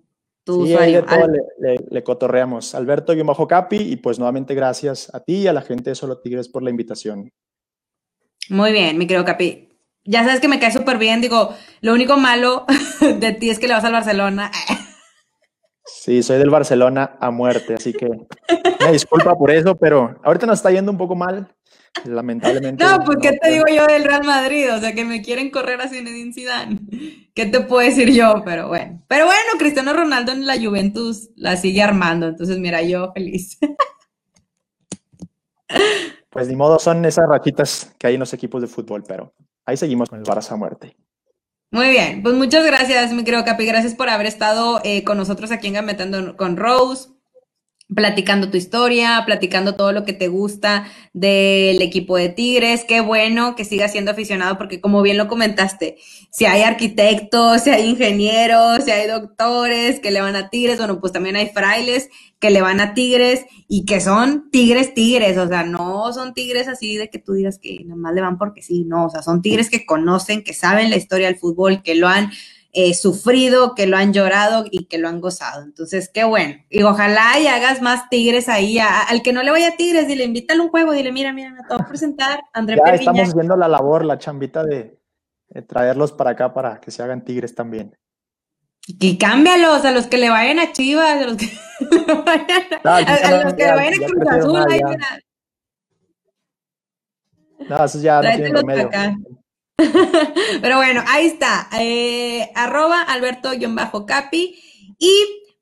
[0.45, 1.27] tu sí, ahí de todo
[1.59, 2.75] le, le, cotorreamos.
[2.75, 6.63] Alberto-Capi y pues nuevamente gracias a ti y a la gente de Solo Tigres por
[6.63, 7.31] la invitación.
[8.49, 9.69] Muy bien, mi querido Capi.
[10.05, 12.65] Ya sabes que me cae súper bien, digo, lo único malo
[13.01, 14.51] de ti es que le vas al Barcelona.
[15.85, 20.59] Sí, soy del Barcelona a muerte, así que me disculpa por eso, pero ahorita nos
[20.59, 21.55] está yendo un poco mal,
[22.05, 22.85] lamentablemente.
[22.85, 24.73] No, pues ¿qué te digo yo del Real Madrid?
[24.75, 26.81] O sea, que me quieren correr así en Zidane.
[27.35, 28.43] ¿Qué te puedo decir yo?
[28.45, 29.03] Pero bueno.
[29.09, 33.59] Pero bueno, Cristiano Ronaldo en la Juventus la sigue armando, entonces mira, yo feliz.
[36.31, 39.35] Pues ni modo, son esas rachitas que hay en los equipos de fútbol, pero
[39.67, 40.97] ahí seguimos con el Barça a muerte.
[41.73, 43.67] Muy bien, pues muchas gracias, mi querido Capi.
[43.67, 47.09] Gracias por haber estado eh, con nosotros aquí en Gametando con Rose
[47.95, 52.85] platicando tu historia, platicando todo lo que te gusta del equipo de Tigres.
[52.87, 55.97] Qué bueno que sigas siendo aficionado porque como bien lo comentaste,
[56.31, 61.01] si hay arquitectos, si hay ingenieros, si hay doctores que le van a Tigres, bueno,
[61.01, 65.47] pues también hay frailes que le van a Tigres y que son Tigres Tigres, o
[65.47, 68.63] sea, no son Tigres así de que tú digas que nada más le van porque
[68.63, 71.95] sí, no, o sea, son Tigres que conocen, que saben la historia del fútbol, que
[71.95, 72.31] lo han
[72.73, 75.63] eh, sufrido, que lo han llorado y que lo han gozado.
[75.63, 76.55] Entonces, qué bueno.
[76.69, 78.79] Y ojalá y hagas más tigres ahí.
[78.79, 81.63] al que no le vaya a tigres, dile, invítale un juego, dile, mira, mira, me
[81.63, 82.41] tengo que presentar.
[82.53, 84.99] André ya estamos haciendo la labor, la chambita de,
[85.67, 87.97] traerlos para acá para que se hagan tigres también.
[88.87, 91.47] Y cámbialos a los que le vayan a Chivas, a los que,
[92.25, 94.99] vayan, a, los que le vayan a Cruz Azul.
[97.69, 98.91] No, eso ya no tiene remedio.
[100.63, 101.69] Pero bueno, ahí está.
[101.79, 104.55] Eh, arroba Alberto-Capi.
[104.99, 105.13] Y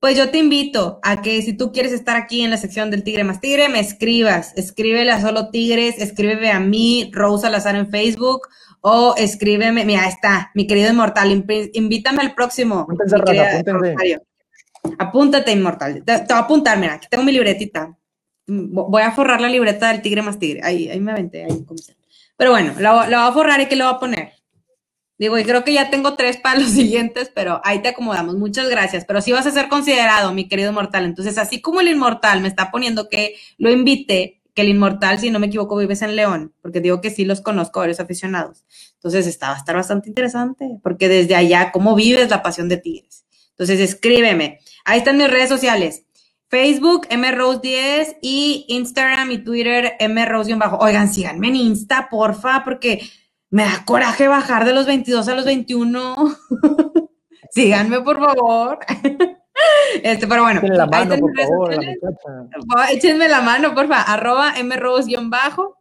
[0.00, 3.02] pues yo te invito a que si tú quieres estar aquí en la sección del
[3.02, 4.52] Tigre más Tigre, me escribas.
[4.56, 8.42] Escríbele a Solo Tigres, escríbeme a mí, Rose Salazar en Facebook,
[8.80, 12.86] o escríbeme, mira, está, mi querido Inmortal, invítame al próximo.
[14.98, 16.04] Apúntate, Inmortal.
[16.04, 17.96] Te, voy a apuntar, mira, aquí tengo mi libretita.
[18.46, 20.60] Voy a forrar la libreta del Tigre más Tigre.
[20.62, 21.97] Ahí, ahí me aventé, ahí, sea.
[22.38, 24.32] Pero bueno, lo, lo voy a forrar y que lo voy a poner.
[25.18, 28.36] Digo, y creo que ya tengo tres para los siguientes, pero ahí te acomodamos.
[28.36, 29.04] Muchas gracias.
[29.04, 31.04] Pero sí vas a ser considerado, mi querido inmortal.
[31.04, 35.30] Entonces, así como el inmortal me está poniendo que lo invite, que el inmortal, si
[35.30, 38.64] no me equivoco, vives en León, porque digo que sí los conozco, varios aficionados.
[38.94, 42.76] Entonces, está, va a estar bastante interesante, porque desde allá, ¿cómo vives la pasión de
[42.76, 43.24] Tigres?
[43.50, 44.60] Entonces, escríbeme.
[44.84, 46.04] Ahí están mis redes sociales.
[46.48, 50.78] Facebook, mrose10 y Instagram y Twitter, mrose-bajo.
[50.78, 53.02] Oigan, síganme en Insta, porfa, porque
[53.50, 56.36] me da coraje bajar de los 22 a los 21.
[57.50, 58.78] síganme, por favor.
[60.04, 61.74] Este, pero bueno, la mano, por favor,
[62.92, 65.78] échenme la mano, porfa, arroba mrose-bajo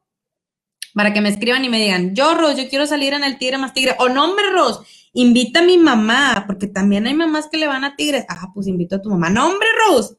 [0.98, 3.60] para que me escriban y me digan, yo, Rose, yo quiero salir en el Tigre
[3.60, 4.80] más Tigre, o nombre, Rose,
[5.14, 8.26] invita a mi mamá, porque también hay mamás que le van a Tigres.
[8.28, 9.30] Ah, pues invito a tu mamá.
[9.30, 10.16] No, hombre, Rose,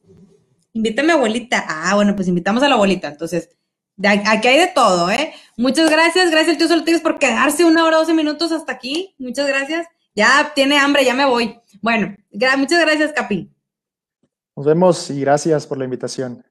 [0.79, 1.65] invita a mi abuelita.
[1.67, 3.07] Ah, bueno, pues invitamos a la abuelita.
[3.09, 3.49] Entonces,
[4.03, 5.33] aquí hay de todo, ¿eh?
[5.57, 9.13] Muchas gracias, gracias al tío Solo Tigres por quedarse una hora, doce minutos hasta aquí.
[9.19, 9.87] Muchas gracias.
[10.15, 11.59] Ya tiene hambre, ya me voy.
[11.81, 12.15] Bueno,
[12.57, 13.51] muchas gracias, Capi.
[14.55, 16.43] Nos vemos y gracias por la invitación.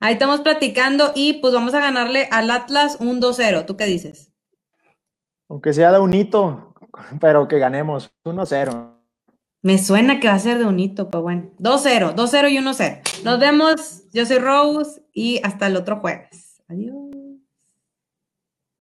[0.00, 3.66] Ahí estamos platicando y pues vamos a ganarle al Atlas un 2-0.
[3.66, 4.32] ¿Tú qué dices?
[5.48, 6.74] Aunque sea de un hito,
[7.20, 8.93] pero que ganemos 1-0.
[9.64, 11.50] Me suena que va a ser de un hito, pero bueno.
[11.58, 13.22] 2-0, 2-0 y 1-0.
[13.24, 14.02] Nos vemos.
[14.12, 16.62] Yo soy Rose y hasta el otro jueves.
[16.68, 17.13] Adiós.